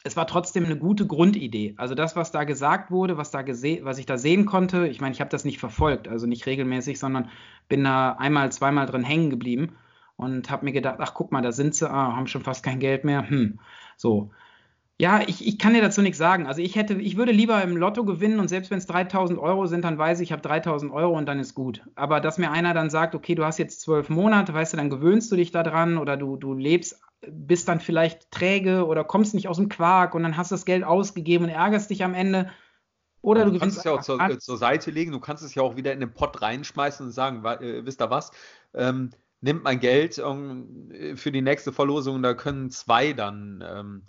[0.04, 1.74] es war trotzdem eine gute Grundidee.
[1.78, 5.14] Also das, was da gesagt wurde, was, da was ich da sehen konnte, ich meine,
[5.14, 7.30] ich habe das nicht verfolgt, also nicht regelmäßig, sondern
[7.68, 9.76] bin da einmal, zweimal drin hängen geblieben
[10.16, 12.80] und habe mir gedacht, ach guck mal, da sind sie, ah, haben schon fast kein
[12.80, 13.30] Geld mehr.
[13.30, 13.60] Hm,
[13.96, 14.32] so.
[15.00, 16.48] Ja, ich, ich kann dir dazu nichts sagen.
[16.48, 19.68] Also ich hätte, ich würde lieber im Lotto gewinnen und selbst wenn es 3000 Euro
[19.68, 21.84] sind, dann weiß ich, ich habe 3000 Euro und dann ist gut.
[21.94, 24.90] Aber dass mir einer dann sagt, okay, du hast jetzt zwölf Monate, weißt du, dann
[24.90, 29.48] gewöhnst du dich daran oder du, du lebst, bist dann vielleicht träge oder kommst nicht
[29.48, 32.52] aus dem Quark und dann hast du das Geld ausgegeben und ärgerst dich am Ende.
[33.22, 35.56] Oder du, du kannst es ja auch zur, äh, zur, Seite legen, du kannst es
[35.56, 38.32] ja auch wieder in den Pott reinschmeißen und sagen, äh, wisst ihr was?
[38.74, 39.10] Ähm,
[39.42, 44.04] nimmt mein Geld um, für die nächste Verlosung, da können zwei dann ähm,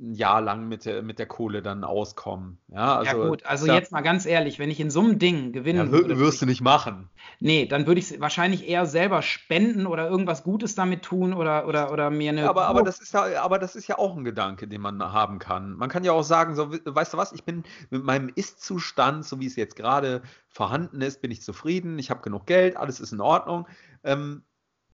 [0.00, 2.58] ein Jahr lang mit der, mit der Kohle dann auskommen.
[2.68, 5.52] Ja, also, ja gut, also jetzt mal ganz ehrlich, wenn ich in so einem Ding
[5.52, 6.18] gewinnen ja, würde.
[6.18, 7.10] Wirst du nicht machen.
[7.38, 11.68] Nee, dann würde ich es wahrscheinlich eher selber spenden oder irgendwas Gutes damit tun oder,
[11.68, 12.48] oder, oder mir eine.
[12.48, 15.38] Aber, aber, das ist ja, aber das ist ja auch ein Gedanke, den man haben
[15.38, 15.74] kann.
[15.74, 19.38] Man kann ja auch sagen, so, weißt du was, ich bin mit meinem Ist-Zustand, so
[19.38, 23.12] wie es jetzt gerade vorhanden ist, bin ich zufrieden, ich habe genug Geld, alles ist
[23.12, 23.68] in Ordnung.
[24.02, 24.42] Ähm,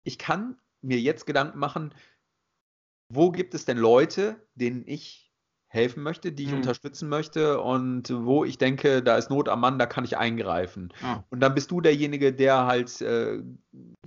[0.04, 1.94] ich kann mir jetzt Gedanken machen,
[3.10, 5.26] wo gibt es denn Leute, denen ich
[5.76, 6.58] helfen möchte, die ich mhm.
[6.58, 10.94] unterstützen möchte und wo ich denke, da ist Not am Mann, da kann ich eingreifen.
[11.04, 11.24] Ah.
[11.30, 13.42] Und dann bist du derjenige, der halt äh,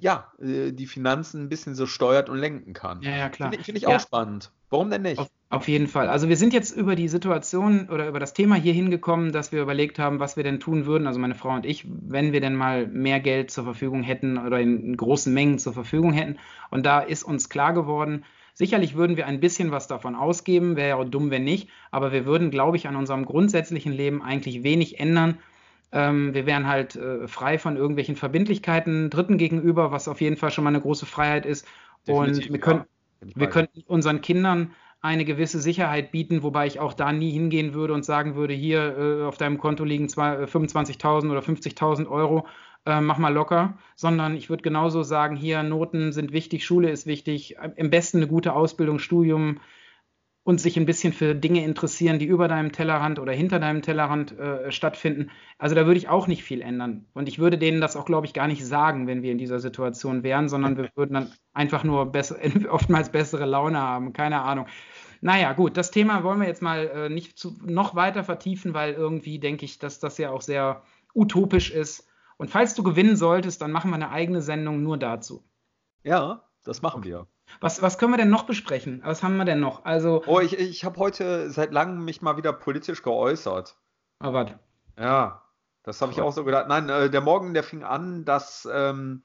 [0.00, 3.02] ja äh, die Finanzen ein bisschen so steuert und lenken kann.
[3.02, 3.50] Ja, ja, klar.
[3.50, 3.96] Finde find ich ja.
[3.96, 4.50] auch spannend.
[4.70, 5.18] Warum denn nicht?
[5.18, 6.08] Auf, auf, jeden Fall.
[6.08, 9.62] Also wir sind jetzt über die Situation oder über das Thema hier hingekommen, dass wir
[9.62, 12.54] überlegt haben, was wir denn tun würden, also meine Frau und ich, wenn wir denn
[12.54, 16.38] mal mehr Geld zur Verfügung hätten oder in großen Mengen zur Verfügung hätten.
[16.70, 18.24] Und da ist uns klar geworden,
[18.58, 22.10] Sicherlich würden wir ein bisschen was davon ausgeben, wäre ja auch dumm, wenn nicht, aber
[22.10, 25.38] wir würden, glaube ich, an unserem grundsätzlichen Leben eigentlich wenig ändern.
[25.92, 30.50] Ähm, wir wären halt äh, frei von irgendwelchen Verbindlichkeiten Dritten gegenüber, was auf jeden Fall
[30.50, 31.68] schon mal eine große Freiheit ist.
[32.08, 32.84] Definitiv, und wir, können,
[33.20, 33.28] ja.
[33.36, 37.94] wir könnten unseren Kindern eine gewisse Sicherheit bieten, wobei ich auch da nie hingehen würde
[37.94, 42.44] und sagen würde, hier äh, auf deinem Konto liegen 25.000 äh, oder 50.000 Euro
[42.88, 47.06] äh, mach mal locker, sondern ich würde genauso sagen, hier Noten sind wichtig, Schule ist
[47.06, 49.60] wichtig, im besten eine gute Ausbildung, Studium
[50.42, 54.38] und sich ein bisschen für Dinge interessieren, die über deinem Tellerrand oder hinter deinem Tellerrand
[54.38, 55.30] äh, stattfinden.
[55.58, 57.04] Also da würde ich auch nicht viel ändern.
[57.12, 59.60] Und ich würde denen das auch, glaube ich, gar nicht sagen, wenn wir in dieser
[59.60, 62.38] Situation wären, sondern wir würden dann einfach nur besser,
[62.70, 64.14] oftmals bessere Laune haben.
[64.14, 64.64] Keine Ahnung.
[65.20, 68.94] Naja, gut, das Thema wollen wir jetzt mal äh, nicht zu, noch weiter vertiefen, weil
[68.94, 70.82] irgendwie denke ich, dass das ja auch sehr
[71.14, 72.07] utopisch ist.
[72.38, 75.44] Und falls du gewinnen solltest, dann machen wir eine eigene Sendung nur dazu.
[76.04, 77.26] Ja, das machen wir.
[77.60, 79.02] Was, was können wir denn noch besprechen?
[79.04, 79.84] Was haben wir denn noch?
[79.84, 83.76] Also, oh, ich, ich habe heute seit langem mich mal wieder politisch geäußert.
[84.20, 84.52] Ah, was?
[84.96, 85.42] Ja,
[85.82, 86.68] das habe ich auch so gedacht.
[86.68, 89.22] Nein, äh, der Morgen, der fing an, dass ähm,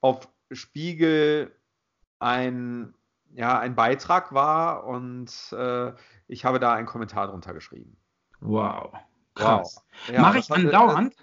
[0.00, 1.54] auf Spiegel
[2.20, 2.94] ein,
[3.34, 5.92] ja, ein Beitrag war und äh,
[6.26, 7.96] ich habe da einen Kommentar drunter geschrieben.
[8.40, 8.92] Wow.
[9.34, 9.84] Krass.
[10.06, 10.14] Wow.
[10.14, 11.14] Ja, Mache ich andauernd?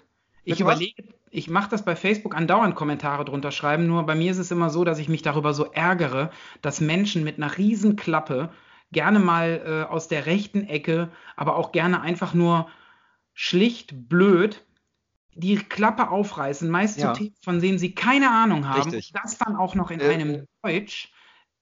[0.44, 4.38] Ich überlege, ich mache das bei Facebook andauernd Kommentare drunter schreiben, nur bei mir ist
[4.38, 6.30] es immer so, dass ich mich darüber so ärgere,
[6.60, 8.50] dass Menschen mit einer riesen Klappe
[8.92, 12.68] gerne mal äh, aus der rechten Ecke, aber auch gerne einfach nur
[13.32, 14.64] schlicht blöd
[15.34, 17.14] die Klappe aufreißen, meist ja.
[17.14, 18.90] zu Themen, von denen sie keine Ahnung haben.
[18.90, 19.12] Richtig.
[19.12, 21.10] Das dann auch noch in äh, einem Deutsch,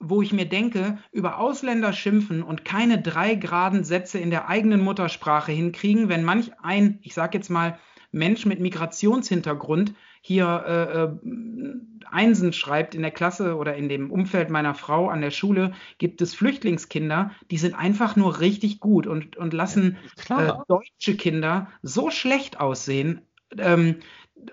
[0.01, 4.81] wo ich mir denke, über Ausländer schimpfen und keine drei geraden Sätze in der eigenen
[4.81, 7.79] Muttersprache hinkriegen, wenn manch ein, ich sag jetzt mal,
[8.13, 14.51] Mensch mit Migrationshintergrund hier äh, äh, Einsen schreibt in der Klasse oder in dem Umfeld
[14.51, 19.37] meiner Frau an der Schule, gibt es Flüchtlingskinder, die sind einfach nur richtig gut und,
[19.37, 19.97] und lassen
[20.29, 23.23] äh, deutsche Kinder so schlecht aussehen.
[23.57, 23.97] Ähm,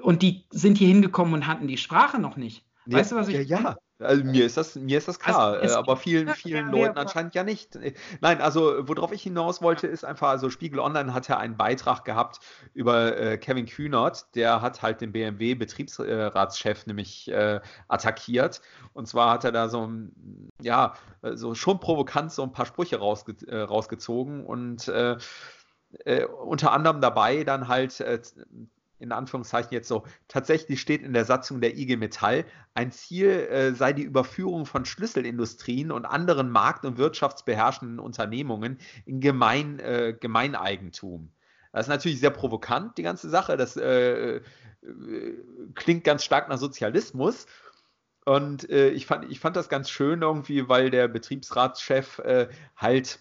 [0.02, 2.66] und die sind hier hingekommen und hatten die Sprache noch nicht.
[2.86, 3.78] Weißt ja, du, was ich ja, ja.
[4.00, 7.44] Also mir ist das, mir ist das klar, also aber vielen, vielen Leuten anscheinend ja
[7.44, 7.80] nicht.
[8.22, 12.06] Nein, also worauf ich hinaus wollte, ist einfach, also Spiegel Online hat ja einen Beitrag
[12.06, 12.40] gehabt
[12.76, 18.62] über äh, Kevin Kühnert, der hat halt den BMW-Betriebsratschef nämlich äh, attackiert.
[18.94, 19.90] Und zwar hat er da so,
[20.62, 20.94] ja,
[21.34, 25.18] so schon provokant so ein paar Sprüche rausge äh, rausgezogen und äh,
[26.06, 28.22] äh, unter anderem dabei dann halt äh,
[29.00, 33.74] in Anführungszeichen jetzt so, tatsächlich steht in der Satzung der IG Metall, ein Ziel äh,
[33.74, 41.32] sei die Überführung von Schlüsselindustrien und anderen markt- und wirtschaftsbeherrschenden Unternehmungen in Gemein, äh, Gemeineigentum.
[41.72, 43.58] Das ist natürlich sehr provokant, die ganze Sache.
[43.58, 44.42] Das äh, äh
[45.76, 47.46] klingt ganz stark nach Sozialismus.
[48.26, 53.20] Und äh, ich, fand, ich fand das ganz schön irgendwie, weil der Betriebsratschef äh, halt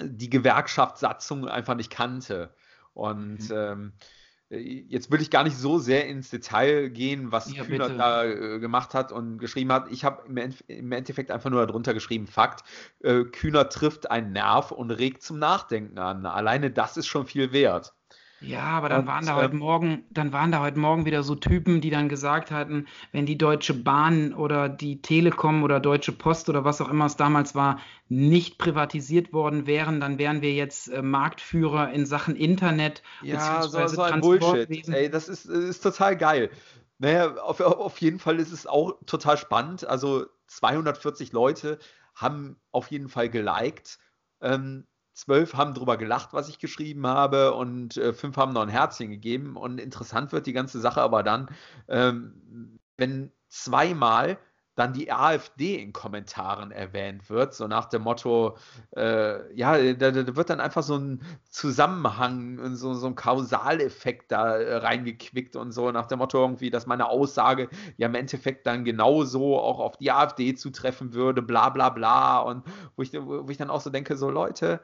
[0.00, 2.54] die Gewerkschaftssatzung einfach nicht kannte.
[2.94, 3.56] Und mhm.
[3.56, 4.17] ähm, äh,
[4.50, 8.58] jetzt will ich gar nicht so sehr ins Detail gehen, was ja, Kühner da äh,
[8.58, 9.90] gemacht hat und geschrieben hat.
[9.90, 12.64] Ich habe im, im, Endeffekt einfach nur darunter geschrieben, Fakt,
[13.00, 16.24] äh, Kühner trifft einen Nerv und regt zum Nachdenken an.
[16.24, 17.94] Alleine das ist schon viel wert.
[18.40, 21.22] Ja, aber dann und, waren da heute ähm, Morgen, dann waren da heute Morgen wieder
[21.22, 26.12] so Typen, die dann gesagt hatten, wenn die Deutsche Bahn oder die Telekom oder Deutsche
[26.12, 30.52] Post oder was auch immer es damals war, nicht privatisiert worden wären, dann wären wir
[30.52, 33.02] jetzt äh, Marktführer in Sachen Internet.
[33.22, 34.88] Ja, so, so ein Bullshit.
[34.88, 36.50] Ey, das ist, ist total geil.
[36.98, 39.86] Naja, auf, auf jeden Fall ist es auch total spannend.
[39.86, 41.78] Also 240 Leute
[42.14, 43.98] haben auf jeden Fall geliked.
[44.40, 44.86] Ähm,
[45.18, 49.10] zwölf haben drüber gelacht, was ich geschrieben habe, und äh, fünf haben noch ein Herzchen
[49.10, 49.56] gegeben.
[49.56, 51.48] Und interessant wird die ganze Sache aber dann,
[51.88, 54.38] ähm, wenn zweimal
[54.76, 58.56] dann die AfD in Kommentaren erwähnt wird, so nach dem Motto,
[58.96, 64.56] äh, ja, da, da, wird dann einfach so ein Zusammenhang, so, so ein Kausaleffekt da
[64.56, 68.84] äh, reingequickt und so, nach dem Motto irgendwie, dass meine Aussage ja im Endeffekt dann
[68.84, 72.38] genauso auch auf die AfD zutreffen würde, bla bla bla.
[72.38, 72.64] Und
[72.94, 74.80] wo ich, wo ich dann auch so denke, so Leute,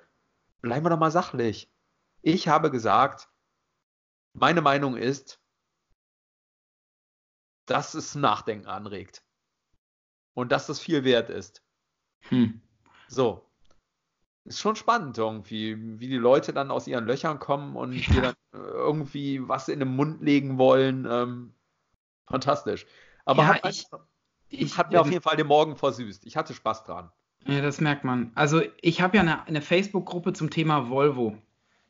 [0.64, 1.70] bleiben wir doch mal sachlich.
[2.22, 3.28] Ich habe gesagt,
[4.32, 5.40] meine Meinung ist,
[7.66, 9.22] dass es Nachdenken anregt.
[10.32, 11.62] Und dass das viel wert ist.
[12.28, 12.60] Hm.
[13.08, 13.48] So.
[14.44, 18.20] Ist schon spannend irgendwie, wie die Leute dann aus ihren Löchern kommen und ja.
[18.20, 21.06] dann irgendwie was in den Mund legen wollen.
[21.08, 21.54] Ähm,
[22.26, 22.86] fantastisch.
[23.24, 23.86] Aber ja, hat, ich,
[24.48, 26.26] ich, hat mir auf jeden Fall den Morgen versüßt.
[26.26, 27.10] Ich hatte Spaß dran.
[27.46, 28.32] Ja, das merkt man.
[28.34, 31.36] Also ich habe ja eine, eine Facebook-Gruppe zum Thema Volvo.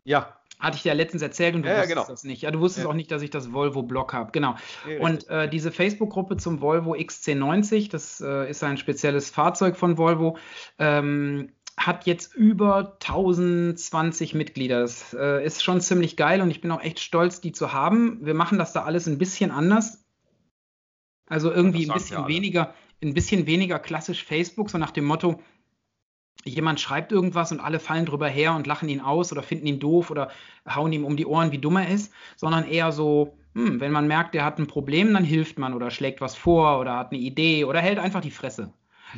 [0.05, 0.37] Ja.
[0.59, 2.07] Hatte ich dir ja letztens erzählt und du ja, wusstest genau.
[2.07, 2.43] das nicht.
[2.43, 2.91] Ja, du wusstest ja.
[2.91, 4.31] auch nicht, dass ich das Volvo-Blog habe.
[4.33, 4.55] Genau.
[5.01, 10.39] Und äh, diese Facebook-Gruppe zum Volvo XC90, das äh, ist ein spezielles Fahrzeug von Volvo,
[10.79, 14.81] ähm, hat jetzt über 1020 Mitglieder.
[14.81, 18.25] Das äh, ist schon ziemlich geil und ich bin auch echt stolz, die zu haben.
[18.25, 20.05] Wir machen das da alles ein bisschen anders.
[21.27, 25.41] Also irgendwie ein bisschen weniger, ein bisschen weniger klassisch Facebook, so nach dem Motto,
[26.45, 29.81] jemand schreibt irgendwas und alle fallen drüber her und lachen ihn aus oder finden ihn
[29.81, 30.31] doof oder
[30.69, 34.07] hauen ihm um die Ohren, wie dumm er ist, sondern eher so, hm, wenn man
[34.07, 37.21] merkt, der hat ein Problem, dann hilft man oder schlägt was vor oder hat eine
[37.21, 38.73] Idee oder hält einfach die Fresse.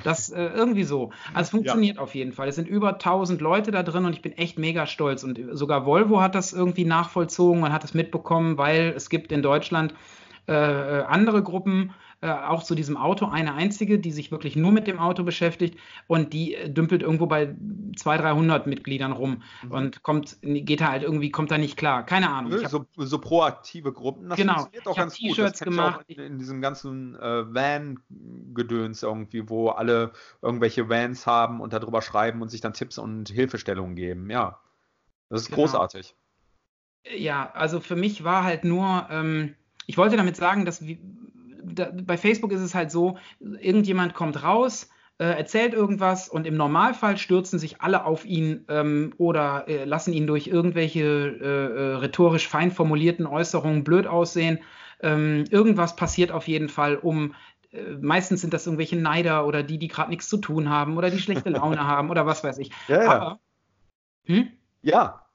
[0.05, 1.11] Das äh, irgendwie so.
[1.33, 2.03] Also es funktioniert ja.
[2.03, 2.49] auf jeden Fall.
[2.49, 5.24] Es sind über 1000 Leute da drin und ich bin echt mega stolz.
[5.24, 9.43] Und sogar Volvo hat das irgendwie nachvollzogen und hat es mitbekommen, weil es gibt in
[9.43, 9.95] Deutschland
[10.49, 11.95] äh, äh andere Gruppen,
[12.27, 15.79] äh, auch zu diesem Auto eine einzige, die sich wirklich nur mit dem Auto beschäftigt
[16.07, 17.55] und die äh, dümpelt irgendwo bei
[17.97, 19.70] 200, 300 Mitgliedern rum mhm.
[19.72, 22.05] und kommt, geht da halt irgendwie, kommt da nicht klar.
[22.05, 22.53] Keine Ahnung.
[22.53, 24.55] Nö, so, so, proaktive Gruppen, das genau.
[24.55, 25.39] funktioniert auch ganz gut.
[25.39, 26.05] Das gemacht.
[26.09, 30.12] in, in, diesem ganzen äh, Van-Gedöns irgendwie, wo alle
[30.43, 34.31] irgendwelche Vans haben und darüber schreiben und sich dann Tipps und Hilfestellungen geben.
[34.31, 34.61] Ja,
[35.29, 35.62] das ist genau.
[35.62, 36.14] großartig.
[37.14, 39.55] Ja, also für mich war halt nur, ähm,
[39.87, 40.83] ich wollte damit sagen, dass
[41.75, 44.89] da, bei Facebook ist es halt so, irgendjemand kommt raus,
[45.19, 50.12] äh, erzählt irgendwas und im Normalfall stürzen sich alle auf ihn ähm, oder äh, lassen
[50.12, 54.59] ihn durch irgendwelche äh, äh rhetorisch fein formulierten Äußerungen blöd aussehen.
[55.01, 57.35] Ähm, irgendwas passiert auf jeden Fall, um
[57.71, 61.11] äh, meistens sind das irgendwelche Neider oder die, die gerade nichts zu tun haben oder
[61.11, 62.71] die schlechte Laune haben oder was weiß ich.
[62.89, 63.11] Ja, ja.
[63.11, 63.41] Aber,
[64.25, 64.49] hm?
[64.83, 65.26] ja,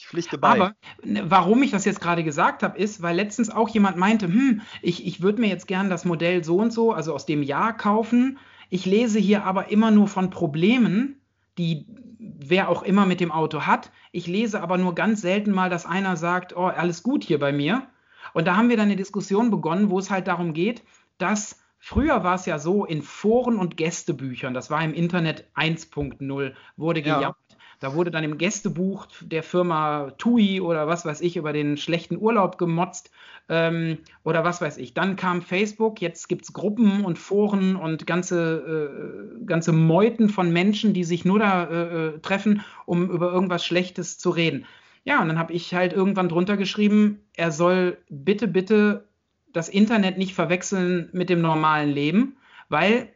[0.00, 0.48] ich pflichte bei.
[0.48, 4.62] Aber warum ich das jetzt gerade gesagt habe, ist, weil letztens auch jemand meinte, hm,
[4.80, 7.76] ich, ich würde mir jetzt gern das Modell so und so, also aus dem Jahr
[7.76, 8.38] kaufen.
[8.70, 11.20] Ich lese hier aber immer nur von Problemen,
[11.58, 11.86] die
[12.18, 13.90] wer auch immer mit dem Auto hat.
[14.10, 17.52] Ich lese aber nur ganz selten mal, dass einer sagt, oh, alles gut hier bei
[17.52, 17.86] mir.
[18.32, 20.82] Und da haben wir dann eine Diskussion begonnen, wo es halt darum geht,
[21.18, 26.52] dass Früher war es ja so, in Foren und Gästebüchern, das war im Internet 1.0,
[26.76, 27.36] wurde gejammert,
[27.80, 32.18] da wurde dann im Gästebuch der Firma TUI oder was weiß ich über den schlechten
[32.18, 33.10] Urlaub gemotzt
[33.48, 34.92] ähm, oder was weiß ich.
[34.92, 40.52] Dann kam Facebook, jetzt gibt es Gruppen und Foren und ganze, äh, ganze Meuten von
[40.52, 44.66] Menschen, die sich nur da äh, äh treffen, um über irgendwas Schlechtes zu reden.
[45.04, 49.08] Ja, und dann habe ich halt irgendwann drunter geschrieben, er soll bitte, bitte
[49.52, 52.36] das Internet nicht verwechseln mit dem normalen Leben,
[52.68, 53.08] weil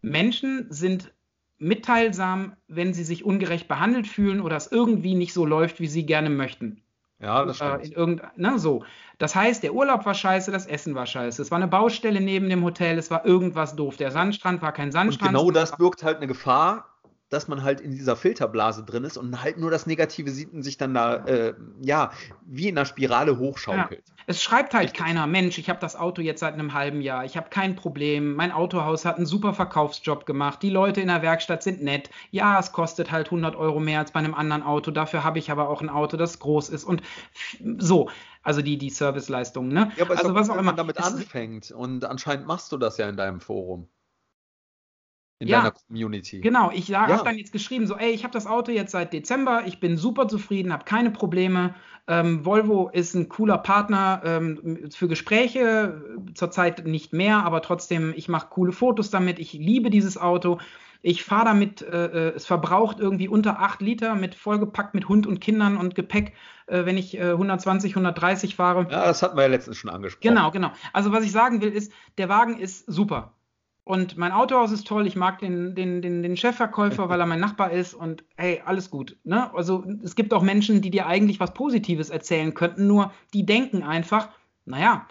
[0.00, 1.13] Menschen sind
[1.64, 6.06] mitteilsam, wenn sie sich ungerecht behandelt fühlen oder es irgendwie nicht so läuft, wie sie
[6.06, 6.82] gerne möchten.
[7.20, 7.96] Ja, das stimmt.
[7.96, 8.84] In ne, so.
[9.18, 11.40] Das heißt, der Urlaub war scheiße, das Essen war scheiße.
[11.40, 13.96] Es war eine Baustelle neben dem Hotel, es war irgendwas doof.
[13.96, 15.34] Der Sandstrand war kein Sandstrand.
[15.34, 16.93] Und genau das birgt halt eine Gefahr,
[17.34, 20.62] dass man halt in dieser Filterblase drin ist und halt nur das Negative sieht und
[20.62, 22.12] sich dann da, äh, ja,
[22.46, 24.04] wie in einer Spirale hochschaukelt.
[24.06, 24.14] Ja.
[24.26, 25.04] Es schreibt halt Richtig.
[25.04, 28.34] keiner, Mensch, ich habe das Auto jetzt seit einem halben Jahr, ich habe kein Problem,
[28.34, 32.58] mein Autohaus hat einen super Verkaufsjob gemacht, die Leute in der Werkstatt sind nett, ja,
[32.58, 35.68] es kostet halt 100 Euro mehr als bei einem anderen Auto, dafür habe ich aber
[35.68, 37.02] auch ein Auto, das groß ist und
[37.78, 38.08] so.
[38.42, 39.90] Also die, die Serviceleistungen, ne?
[39.96, 40.72] Ja, aber also was auch wenn immer.
[40.72, 41.70] man damit Es anfängt.
[41.70, 43.88] Und anscheinend machst du das ja in deinem Forum.
[45.40, 46.40] In Ja, deiner Community.
[46.40, 47.08] Genau, ich Ja.
[47.08, 49.96] habe dann jetzt geschrieben, so, ey, ich habe das Auto jetzt seit Dezember, ich bin
[49.96, 51.74] super zufrieden, habe keine Probleme.
[52.06, 56.02] Ähm, Volvo ist ein cooler Partner ähm, für Gespräche,
[56.34, 60.58] zurzeit nicht mehr, aber trotzdem, ich mache coole Fotos damit, ich liebe dieses Auto.
[61.02, 65.26] Ich fahre damit, äh, äh, es verbraucht irgendwie unter 8 Liter mit vollgepackt mit Hund
[65.26, 66.32] und Kindern und Gepäck,
[66.66, 68.86] äh, wenn ich äh, 120, 130 fahre.
[68.90, 70.34] Ja, das hatten wir ja letztens schon angesprochen.
[70.34, 70.70] Genau, genau.
[70.94, 73.34] Also was ich sagen will, ist, der Wagen ist super.
[73.84, 75.06] Und mein Autohaus ist toll.
[75.06, 77.92] Ich mag den, den, den, den Chefverkäufer, weil er mein Nachbar ist.
[77.92, 79.18] Und hey, alles gut.
[79.24, 79.52] Ne?
[79.54, 83.82] Also es gibt auch Menschen, die dir eigentlich was Positives erzählen könnten, nur die denken
[83.82, 84.30] einfach,
[84.64, 85.06] naja,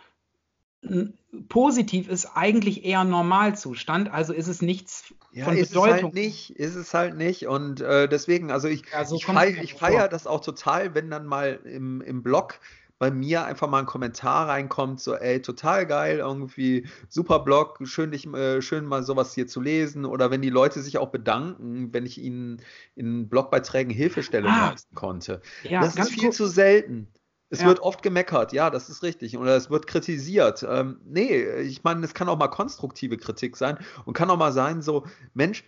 [1.49, 6.03] positiv ist eigentlich eher Normalzustand, also ist es nichts Ja, von ist es Bedeutung.
[6.05, 7.47] halt nicht, ist es halt nicht.
[7.47, 9.80] Und äh, deswegen, also ich, Ja, so ich, kommt's fei mir ich vor.
[9.80, 12.59] feiere das auch total, wenn dann mal im, im Blog
[13.04, 18.12] bei mir einfach mal ein Kommentar reinkommt, so, ey, total geil, irgendwie super Blog, schön,
[18.12, 20.06] dich, äh, schön mal sowas hier zu lesen.
[20.06, 22.62] Oder wenn die Leute sich auch bedanken, wenn ich ihnen
[22.95, 24.70] in Blogbeiträgen Hilfestellung Ah.
[24.70, 25.41] leisten konnte.
[25.64, 26.38] Ja, das ist viel kurz.
[26.38, 27.10] zu selten.
[27.49, 27.66] Es Ja.
[27.66, 29.38] wird oft gemeckert, ja, das ist richtig.
[29.38, 30.66] Oder es wird kritisiert.
[30.68, 34.54] Ähm, nee, ich meine, es kann auch mal konstruktive Kritik sein und kann auch mal
[34.54, 35.66] sein, so, Mensch,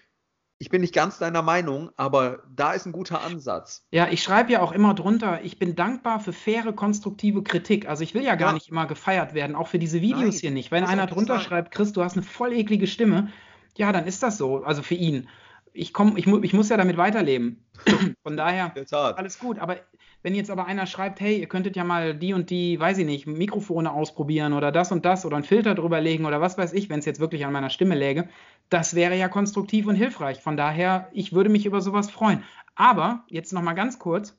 [0.57, 3.85] ich bin nicht ganz deiner Meinung, aber da ist ein guter Ansatz.
[3.91, 7.89] Ja, ich schreibe ja auch immer drunter, ich bin dankbar für faire, konstruktive Kritik.
[7.89, 8.53] Also ich will ja gar Ja.
[8.53, 10.71] nicht immer gefeiert werden, auch für diese Videos Nein, hier nicht.
[10.71, 11.43] Wenn einer drunter sein.
[11.45, 13.29] schreibt, Chris, du hast eine voll eklige Stimme,
[13.75, 14.63] ja, dann ist das so.
[14.63, 15.27] Also für ihn.
[15.73, 17.65] Ich, komm, ich, mu- ich muss ja damit weiterleben.
[18.23, 18.73] Von daher,
[19.17, 19.59] alles gut.
[19.59, 19.75] Aber
[20.23, 23.05] wenn jetzt aber einer schreibt, hey, ihr könntet ja mal die und die, weiß ich
[23.05, 26.71] nicht, Mikrofone ausprobieren oder das und das oder einen Filter drüber legen oder was weiß
[26.71, 28.29] ich, wenn es jetzt wirklich an meiner Stimme läge,
[28.69, 30.41] das wäre ja konstruktiv und hilfreich.
[30.41, 32.43] Von daher, ich würde mich über sowas freuen.
[32.75, 34.37] Aber jetzt noch mal ganz kurz.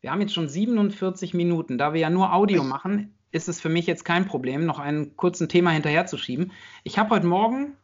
[0.00, 1.78] Wir haben jetzt schon 47 Minuten.
[1.78, 5.16] Da wir ja nur Audio machen, ist es für mich jetzt kein Problem, noch einen
[5.16, 6.52] kurzen Thema hinterherzuschieben.
[6.84, 7.76] Ich habe heute Morgen,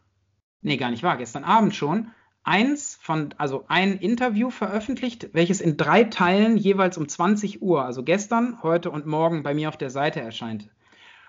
[0.62, 2.12] nee, gar nicht wahr, gestern Abend schon,
[2.44, 8.04] eins von, also ein Interview veröffentlicht, welches in drei Teilen jeweils um 20 Uhr, also
[8.04, 10.70] gestern, heute und morgen bei mir auf der Seite erscheint.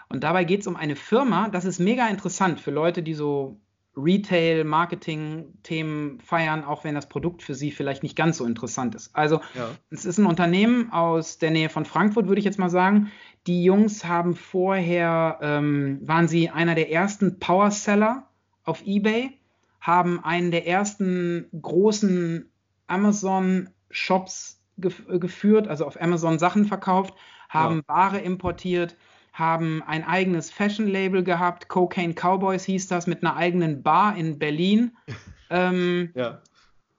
[0.07, 3.59] Und dabei geht es um eine Firma, das ist mega interessant für Leute, die so
[3.95, 9.15] Retail, Marketing-Themen feiern, auch wenn das Produkt für sie vielleicht nicht ganz so interessant ist.
[9.15, 9.69] Also Ja.
[9.89, 13.11] es ist ein Unternehmen aus der Nähe von Frankfurt, würde ich jetzt mal sagen.
[13.47, 18.27] Die Jungs haben vorher, ähm, waren sie einer der ersten Power-Seller
[18.63, 19.37] auf eBay,
[19.81, 22.49] haben einen der ersten großen
[22.87, 27.13] Amazon-Shops gef geführt, also auf Amazon Sachen verkauft,
[27.49, 28.95] haben Ware importiert,
[29.31, 34.97] haben ein eigenes Fashion-Label gehabt, Cocaine Cowboys hieß das, mit einer eigenen Bar in Berlin.
[35.49, 36.41] ähm, Ja.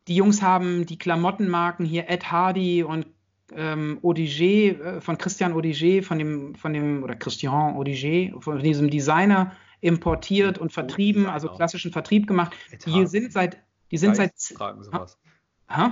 [0.08, 3.06] die Jungs haben die Klamottenmarken hier Ed Hardy und
[3.54, 8.88] ähm, Odiger, äh, von Christian Odiger, von dem, von dem, oder Christian Odiger, von diesem
[8.90, 12.52] Designer importiert und vertrieben, also klassischen Vertrieb gemacht.
[12.86, 13.58] Die sind seit,
[13.90, 15.18] die sind seit, tragen sowas.
[15.68, 15.90] Hä?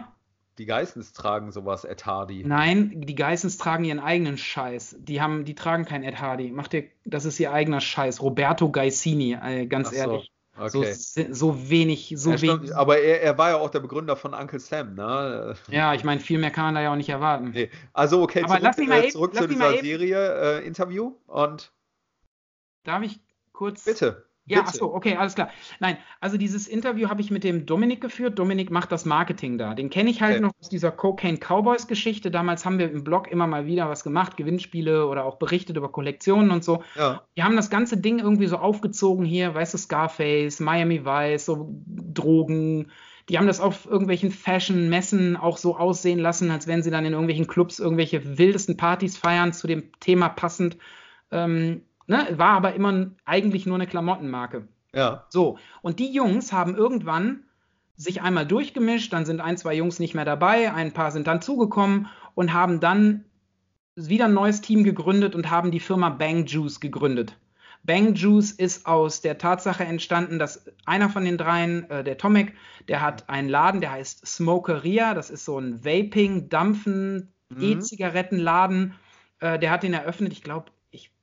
[0.58, 2.42] Die Geissens tragen sowas, Ed Hardy.
[2.44, 4.96] Nein, die Geissens tragen ihren eigenen Scheiß.
[4.98, 6.50] Die haben, die tragen kein Ed Hardy.
[6.50, 8.20] Macht ihr, das ist ihr eigener Scheiß.
[8.20, 10.32] Roberto Gaisini, äh, ganz Ach so, ehrlich.
[10.66, 10.92] So, Okay.
[11.32, 12.76] so wenig, so Ja, stimmt, wenig.
[12.76, 15.54] aber er, er war ja auch der Begründer von Uncle Sam, ne?
[15.70, 17.52] Ja, ich meine, viel mehr kann man da ja auch nicht erwarten.
[17.54, 17.70] Nee.
[17.94, 21.14] Also, okay, Aber zurück, lass mich mal äh, eben- zurück zu dieser Serie, äh, Interview
[21.26, 21.72] und
[22.84, 23.20] Darf ich
[23.52, 23.84] kurz.
[23.84, 24.26] bitte.
[24.46, 25.50] Ja, ach so, okay, alles klar.
[25.78, 28.36] Nein, also dieses Interview habe ich mit dem Dominik geführt.
[28.38, 29.74] Dominik macht das Marketing da.
[29.74, 30.40] Den kenne ich halt Okay.
[30.42, 32.32] noch aus dieser Cocaine Cowboys Geschichte.
[32.32, 35.92] Damals haben wir im Blog immer mal wieder was gemacht, Gewinnspiele oder auch berichtet über
[35.92, 36.82] Kollektionen und so.
[36.96, 37.22] Ja.
[37.36, 41.72] Die haben das ganze Ding irgendwie so aufgezogen hier, weißt du, Scarface, Miami Vice, so
[41.86, 42.90] Drogen.
[43.28, 47.12] Die haben das auf irgendwelchen Fashion-Messen auch so aussehen lassen, als wenn sie dann in
[47.12, 50.76] irgendwelchen Clubs irgendwelche wildesten Partys feiern, zu dem Thema passend.
[51.30, 52.38] Ähm, ne?
[52.38, 54.68] War aber immer eigentlich nur eine Klamottenmarke.
[54.94, 55.26] Ja.
[55.28, 57.44] So, und die Jungs haben irgendwann
[57.96, 61.42] sich einmal durchgemischt, dann sind ein, zwei Jungs nicht mehr dabei, ein paar sind dann
[61.42, 63.24] zugekommen und haben dann
[63.94, 67.36] wieder ein neues Team gegründet und haben die Firma Bang Juice gegründet.
[67.82, 72.54] Bang Juice ist aus der Tatsache entstanden, dass einer von den dreien, äh, der Tomek,
[72.88, 77.62] der hat einen Laden, der heißt Smokeria, das ist so ein Vaping, Dampfen, Mhm.
[77.62, 78.94] E-Zigarettenladen.
[79.40, 80.70] Äh, der hat den eröffnet, ich glaube,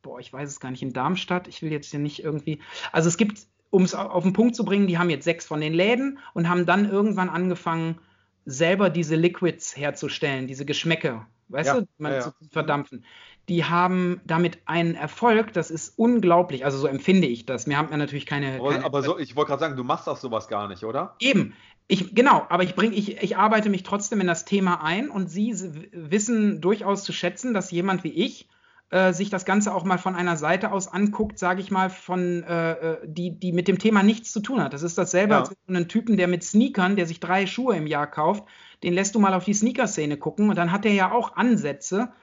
[0.08, 1.48] boah, ich weiß es gar nicht, in Darmstadt.
[1.48, 2.60] Ich will jetzt hier nicht irgendwie.
[2.94, 3.40] Also es gibt,
[3.70, 6.48] um es auf den Punkt zu bringen, die haben jetzt sechs von den Läden und
[6.48, 8.00] haben dann irgendwann angefangen,
[8.46, 12.24] selber diese Liquids herzustellen, diese Geschmäcke, weißt Ja, du, die man ja, ja.
[12.24, 13.04] zu verdampfen.
[13.50, 16.64] Die haben damit einen Erfolg, das ist unglaublich.
[16.64, 17.68] Also so empfinde ich das.
[17.68, 18.56] Mir haben wir natürlich keine.
[18.60, 21.16] Aber, keine aber so, ich wollte gerade sagen, du machst auch sowas gar nicht, oder?
[21.20, 21.54] Eben.
[21.90, 25.30] Ich, genau, aber ich bringe, ich, ich arbeite mich trotzdem in das Thema ein und
[25.30, 25.54] Sie
[25.92, 28.48] wissen durchaus zu schätzen, dass jemand wie ich
[28.90, 32.44] äh, sich das Ganze auch mal von einer Seite aus anguckt, sage ich mal, von
[32.44, 34.74] äh, äh, die, die mit dem Thema nichts zu tun hat.
[34.74, 35.40] Das ist dasselbe ja.
[35.42, 38.46] als einen Typen, der mit Sneakern, der sich drei Schuhe im Jahr kauft,
[38.84, 42.14] den lässt du mal auf die Sneaker-Szene gucken und dann hat er ja auch Ansätze,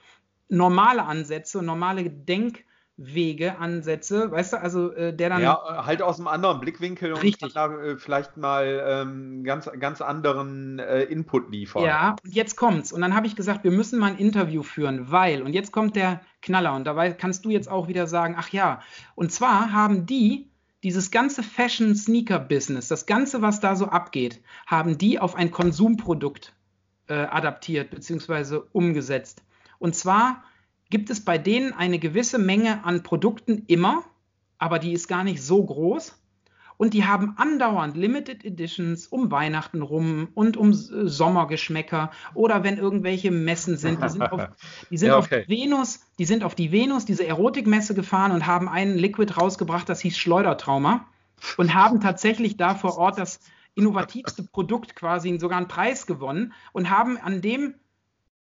[0.48, 2.64] normale Ansätze und normale Denk-
[2.96, 5.42] Wege, Ansätze, weißt du, also äh, der dann.
[5.42, 7.52] Ja, halt aus einem anderen Blickwinkel und richtig.
[7.54, 11.84] kann da äh, vielleicht mal ähm, ganz, ganz anderen äh, Input liefern.
[11.84, 12.92] Ja, und jetzt kommt's.
[12.92, 15.96] Und dann habe ich gesagt, wir müssen mal ein Interview führen, weil, und jetzt kommt
[15.96, 18.80] der Knaller, und dabei kannst du jetzt auch wieder sagen, ach ja,
[19.16, 20.50] und zwar haben die
[20.84, 26.54] dieses ganze Fashion-Sneaker-Business, das Ganze, was da so abgeht, haben die auf ein Konsumprodukt
[27.08, 28.60] äh, adaptiert bzw.
[28.70, 29.42] umgesetzt.
[29.78, 30.44] Und zwar
[30.90, 34.04] gibt es bei denen eine gewisse Menge an Produkten immer,
[34.58, 36.20] aber die ist gar nicht so groß.
[36.76, 42.78] Und die haben andauernd Limited Editions um Weihnachten rum und um äh, Sommergeschmäcker oder wenn
[42.78, 44.02] irgendwelche Messen sind.
[44.02, 44.48] Die sind, auf,
[44.90, 45.42] die sind ja, okay.
[45.42, 49.88] auf Venus, die sind auf die Venus, diese Erotikmesse gefahren und haben einen Liquid rausgebracht,
[49.88, 51.06] das hieß Schleudertrauma
[51.56, 53.38] und haben tatsächlich da vor Ort das
[53.76, 57.74] innovativste Produkt quasi sogar einen Preis gewonnen und haben an dem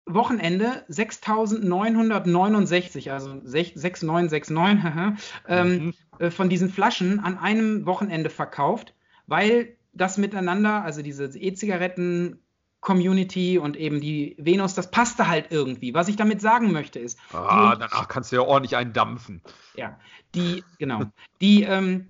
[0.07, 5.95] Wochenende 6.969, also 6969, ähm, mhm.
[6.19, 8.95] äh, von diesen Flaschen an einem Wochenende verkauft,
[9.27, 12.39] weil das miteinander, also diese E-Zigaretten
[12.81, 15.93] Community und eben die Venus, das passte halt irgendwie.
[15.93, 17.19] Was ich damit sagen möchte ist.
[17.33, 19.43] Ah, die, danach kannst du ja ordentlich einen dampfen.
[19.75, 19.99] Ja,
[20.37, 21.03] die, genau.
[21.41, 22.09] Die, ähm,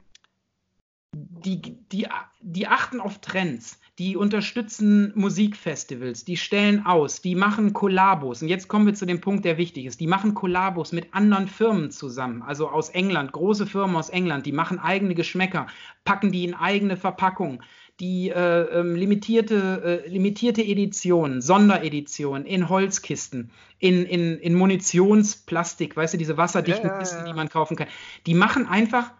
[1.18, 1.60] die,
[1.92, 2.06] die,
[2.40, 8.42] die achten auf Trends die unterstützen Musikfestivals, die stellen aus, die machen Kollabos.
[8.42, 10.00] Und jetzt kommen wir zu dem Punkt, der wichtig ist.
[10.00, 14.52] Die machen Kollabos mit anderen Firmen zusammen, also aus England, große Firmen aus England, die
[14.52, 15.66] machen eigene Geschmäcker,
[16.04, 17.62] packen die in eigene Verpackungen.
[17.98, 26.12] Die äh, ähm, limitierte, äh, limitierte Edition, Sonderedition in Holzkisten, in, in, in Munitionsplastik, weißt
[26.12, 27.88] du, diese wasserdichten ja, Kisten, die man kaufen kann.
[28.26, 29.12] Die machen einfach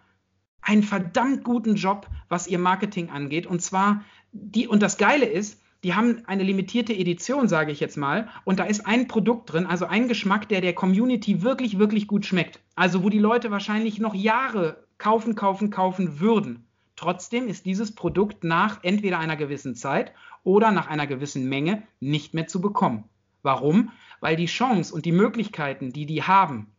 [0.67, 3.47] einen verdammt guten Job, was ihr Marketing angeht.
[3.47, 4.03] Und zwar
[4.33, 8.59] die, und das Geile ist, die haben eine limitierte Edition, sage ich jetzt mal, und
[8.59, 12.59] da ist ein Produkt drin, also ein Geschmack, der der Community wirklich, wirklich gut schmeckt.
[12.75, 16.65] Also wo die Leute wahrscheinlich noch Jahre kaufen, kaufen, kaufen würden.
[16.97, 20.11] Trotzdem ist dieses Produkt nach entweder einer gewissen Zeit
[20.43, 23.05] oder nach einer gewissen Menge nicht mehr zu bekommen.
[23.41, 23.91] Warum?
[24.19, 26.71] Weil die Chance und die Möglichkeiten, die die haben,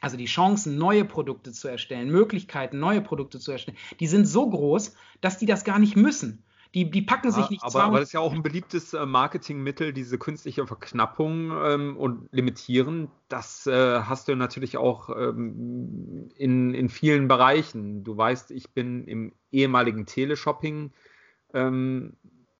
[0.00, 4.48] also die Chancen, neue Produkte zu erstellen, Möglichkeiten, neue Produkte zu erstellen, die sind so
[4.48, 6.42] groß, dass die das gar nicht müssen.
[6.74, 9.94] Die, die packen sich nicht aber, aber das ist ja auch ein beliebtes äh, Marketingmittel,
[9.94, 13.08] diese künstliche Verknappung ähm, und Limitieren.
[13.28, 18.04] Das äh, hast du natürlich auch ähm, in, in vielen Bereichen.
[18.04, 20.92] Du weißt, ich bin im ehemaligen Teleshopping.
[21.54, 22.16] Ähm,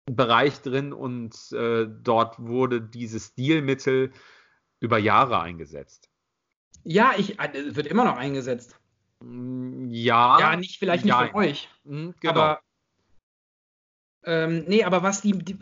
[0.09, 4.13] Bereich drin und äh, dort wurde dieses Stilmittel
[4.79, 6.09] über Jahre eingesetzt.
[6.85, 8.79] Ja, ich, äh, wird immer noch eingesetzt.
[9.21, 10.39] Mm, ja.
[10.41, 11.27] Ja, nicht vielleicht nicht ja.
[11.27, 11.69] von euch.
[11.85, 12.33] Mhm, genau.
[12.33, 12.61] Aber
[14.25, 15.57] ähm, nee, aber was die, die,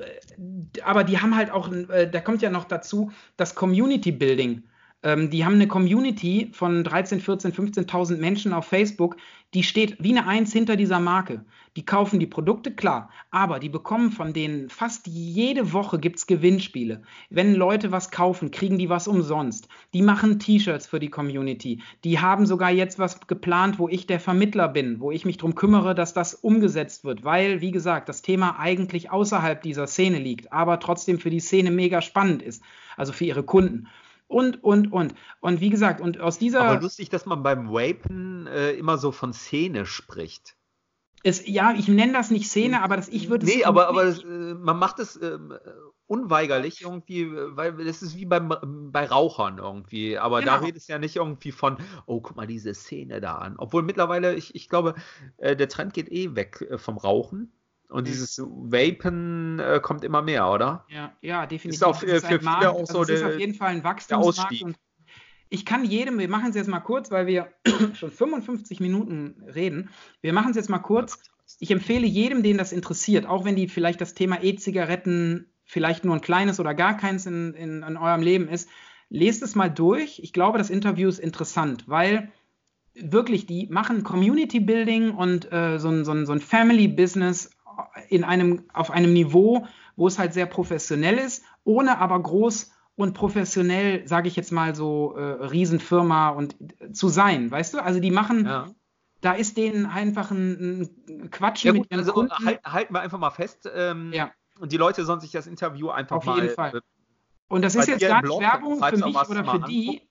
[0.83, 4.65] aber die haben halt auch, äh, da kommt ja noch dazu, das Community Building.
[5.05, 9.17] Ähm, die haben eine Community von 13, 14, 15.000 Menschen auf Facebook,
[9.53, 11.45] die steht wie eine Eins hinter dieser Marke.
[11.77, 16.27] Die kaufen die Produkte, klar, aber die bekommen von denen fast jede Woche gibt es
[16.27, 17.03] Gewinnspiele.
[17.31, 19.69] Wenn Leute was kaufen, kriegen die was umsonst.
[19.93, 21.83] Die machen T-Shirts für die Community.
[22.03, 25.55] Die haben sogar jetzt was geplant, wo ich der Vermittler bin, wo ich mich darum
[25.55, 30.53] kümmere, dass das umgesetzt wird, weil, wie gesagt, das Thema eigentlich außerhalb dieser Szene liegt,
[30.53, 32.63] aber trotzdem für die Szene mega spannend ist,
[32.97, 33.89] also für ihre Kunden
[34.35, 35.15] und, und, und.
[35.41, 36.63] Und wie gesagt, und aus dieser.
[36.63, 40.57] Aber lustig, dass man beim Vapen äh, immer so von Szene spricht.
[41.23, 43.55] Es, ja, ich nenne das nicht Szene, aber das, ich würde es.
[43.55, 45.39] Nee, aber, aber das, äh, man macht es äh,
[46.07, 48.53] unweigerlich irgendwie, weil das ist wie beim,
[48.93, 50.19] bei Rauchern irgendwie.
[50.19, 50.59] Aber genau.
[50.59, 53.55] da redest du ja nicht irgendwie von, oh, guck mal diese Szene da an.
[53.57, 54.95] Obwohl mittlerweile, ich, ich glaube,
[55.39, 57.53] äh, der Trend geht eh weg äh, vom Rauchen.
[57.89, 60.85] Und dieses Vapen äh, kommt immer mehr, oder?
[60.89, 61.81] Ja, ja definitiv.
[61.81, 63.85] Ist auch für, ist für viele auch so also der, ist auf jeden Fall ein
[63.85, 64.79] Wachstumsmarkt.
[65.51, 67.49] Ich kann jedem, wir machen es jetzt mal kurz, weil wir
[67.95, 69.91] schon 55 Minuten reden.
[70.21, 71.19] Wir machen es jetzt mal kurz.
[71.61, 76.15] Ich empfehle jedem, den das interessiert, auch wenn die vielleicht das Thema E-Zigaretten vielleicht nur
[76.15, 78.69] ein kleines oder gar keins in, in, in eurem Leben ist,
[79.09, 80.19] lest es mal durch.
[80.23, 82.33] Ich glaube, das Interview ist interessant, weil
[82.95, 87.51] wirklich, die machen Community Building und äh, so, ein, so, ein, so ein Family Business
[88.09, 89.67] in einem, auf einem Niveau,
[89.97, 94.75] wo es halt sehr professionell ist, ohne aber groß und professionell, sage ich jetzt mal
[94.75, 97.83] so, äh, Riesenfirma und äh, zu sein, weißt du?
[97.83, 98.67] Also die machen, ja.
[99.21, 102.45] da ist denen einfach ein, ein Quatsch ja, mit gut, also Kunden.
[102.45, 103.69] Halt, halten wir einfach mal fest.
[103.75, 104.31] Ähm, ja.
[104.61, 106.33] Und die Leute sollen sich das Interview einfach Auf mal.
[106.33, 106.77] Auf jeden Fall.
[106.77, 106.81] Äh,
[107.49, 110.03] und das ist jetzt gar nicht Werbung für mich oder für die.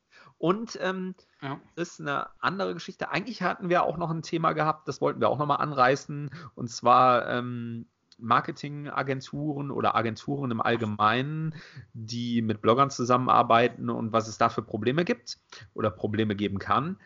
[0.44, 1.58] Und ähm, ja.
[1.78, 3.10] ist eine andere Geschichte.
[3.10, 6.32] Eigentlich hatten wir auch noch ein Thema gehabt, das wollten wir auch nochmal anreißen.
[6.54, 7.86] Und zwar ähm,
[8.18, 11.56] Marketingagenturen oder Agenturen im Allgemeinen,
[11.94, 15.38] die mit Bloggern zusammenarbeiten und was es da für Probleme gibt
[15.76, 16.98] oder Probleme geben kann.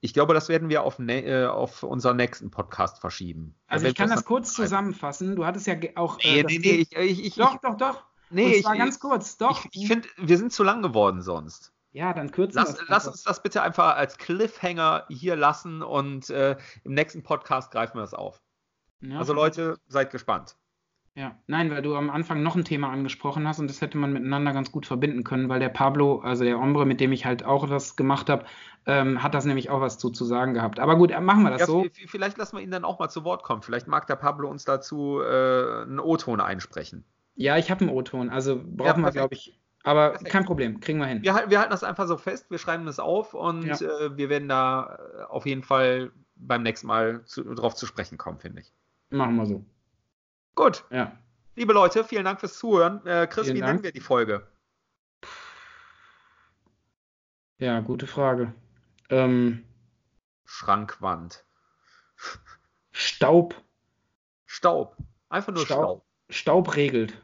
[0.00, 3.54] Ich glaube, das werden wir auf, ne äh, auf unseren nächsten Podcast verschieben.
[3.68, 5.36] Also ich kann das kurz zusammenfassen.
[5.36, 6.18] Du hattest ja auch.
[6.18, 8.02] Äh, nee, nee, nee, ich, ich, ich, doch, doch, doch.
[8.30, 9.64] Nee, ich war ganz kurz, doch.
[9.66, 11.72] Ich, ich finde, wir sind zu lang geworden sonst.
[11.92, 16.56] Ja, dann kürzen lass, lass uns das bitte einfach als Cliffhanger hier lassen und äh,
[16.84, 18.40] im nächsten Podcast greifen wir das auf.
[19.00, 19.18] Ja.
[19.18, 20.56] Also Leute, seid gespannt.
[21.16, 24.12] Ja, nein, weil du am Anfang noch ein Thema angesprochen hast und das hätte man
[24.12, 27.44] miteinander ganz gut verbinden können, weil der Pablo, also der Ombre, mit dem ich halt
[27.44, 28.44] auch das gemacht habe,
[28.86, 30.78] ähm, hat das nämlich auch was zu, zu sagen gehabt.
[30.78, 31.84] Aber gut, machen wir das ja, so.
[32.06, 33.62] Vielleicht lassen wir ihn dann auch mal zu Wort kommen.
[33.62, 37.04] Vielleicht mag der Pablo uns dazu äh, einen O-Ton einsprechen.
[37.34, 39.59] Ja, ich habe einen O-Ton, also brauchen ja, wir, glaube ich.
[39.82, 41.22] Aber kein Problem, kriegen wir hin.
[41.22, 43.76] Wir, wir, halten das einfach so fest, wir schreiben das auf und ja.
[43.76, 48.18] äh, wir werden da äh, auf jeden Fall beim nächsten Mal zu, drauf zu sprechen
[48.18, 48.72] kommen, finde ich.
[49.10, 49.64] Machen wir so.
[50.54, 50.84] Gut.
[50.90, 51.18] Ja.
[51.56, 53.04] Liebe Leute, vielen Dank fürs Zuhören.
[53.06, 53.72] Äh, Chris, vielen wie Dank.
[53.72, 54.46] nennen wir die Folge?
[57.58, 58.54] Ja, gute Frage.
[59.10, 59.64] Ähm,
[60.44, 61.44] Schrankwand.
[62.92, 63.54] Staub.
[64.46, 64.96] Staub.
[65.28, 65.78] Einfach nur Staub.
[65.78, 67.20] Staub, Staub regelt.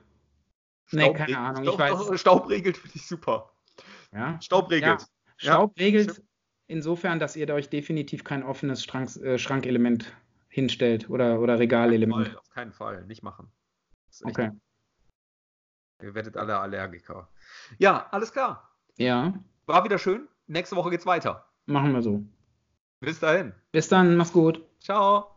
[0.93, 1.65] Nee, keine Ahnung.
[1.65, 2.21] Staub, ich weiß.
[2.21, 3.51] Staub regelt finde ich super.
[4.13, 4.41] Ja.
[4.41, 5.01] Staub regelt.
[5.01, 5.07] Ja.
[5.37, 5.85] Staub ja.
[5.85, 6.23] regelt
[6.69, 10.13] insofern, dass ihr euch definitiv kein offenes Schrank, äh, Schrankelement
[10.49, 12.37] hinstellt oder, oder Regalelement.
[12.37, 13.51] Auf keinen Fall, nicht machen.
[14.25, 14.51] Okay.
[16.03, 17.29] Ihr werdet alle Allergiker.
[17.79, 18.71] Ja, alles klar.
[18.97, 19.35] Ja.
[19.67, 20.29] War wieder schön.
[20.47, 21.47] Nächste Woche geht's weiter.
[21.67, 22.25] Machen wir so.
[23.01, 23.53] Bis dahin.
[23.73, 24.65] Bis dann, mach's gut.
[24.81, 25.37] Ciao.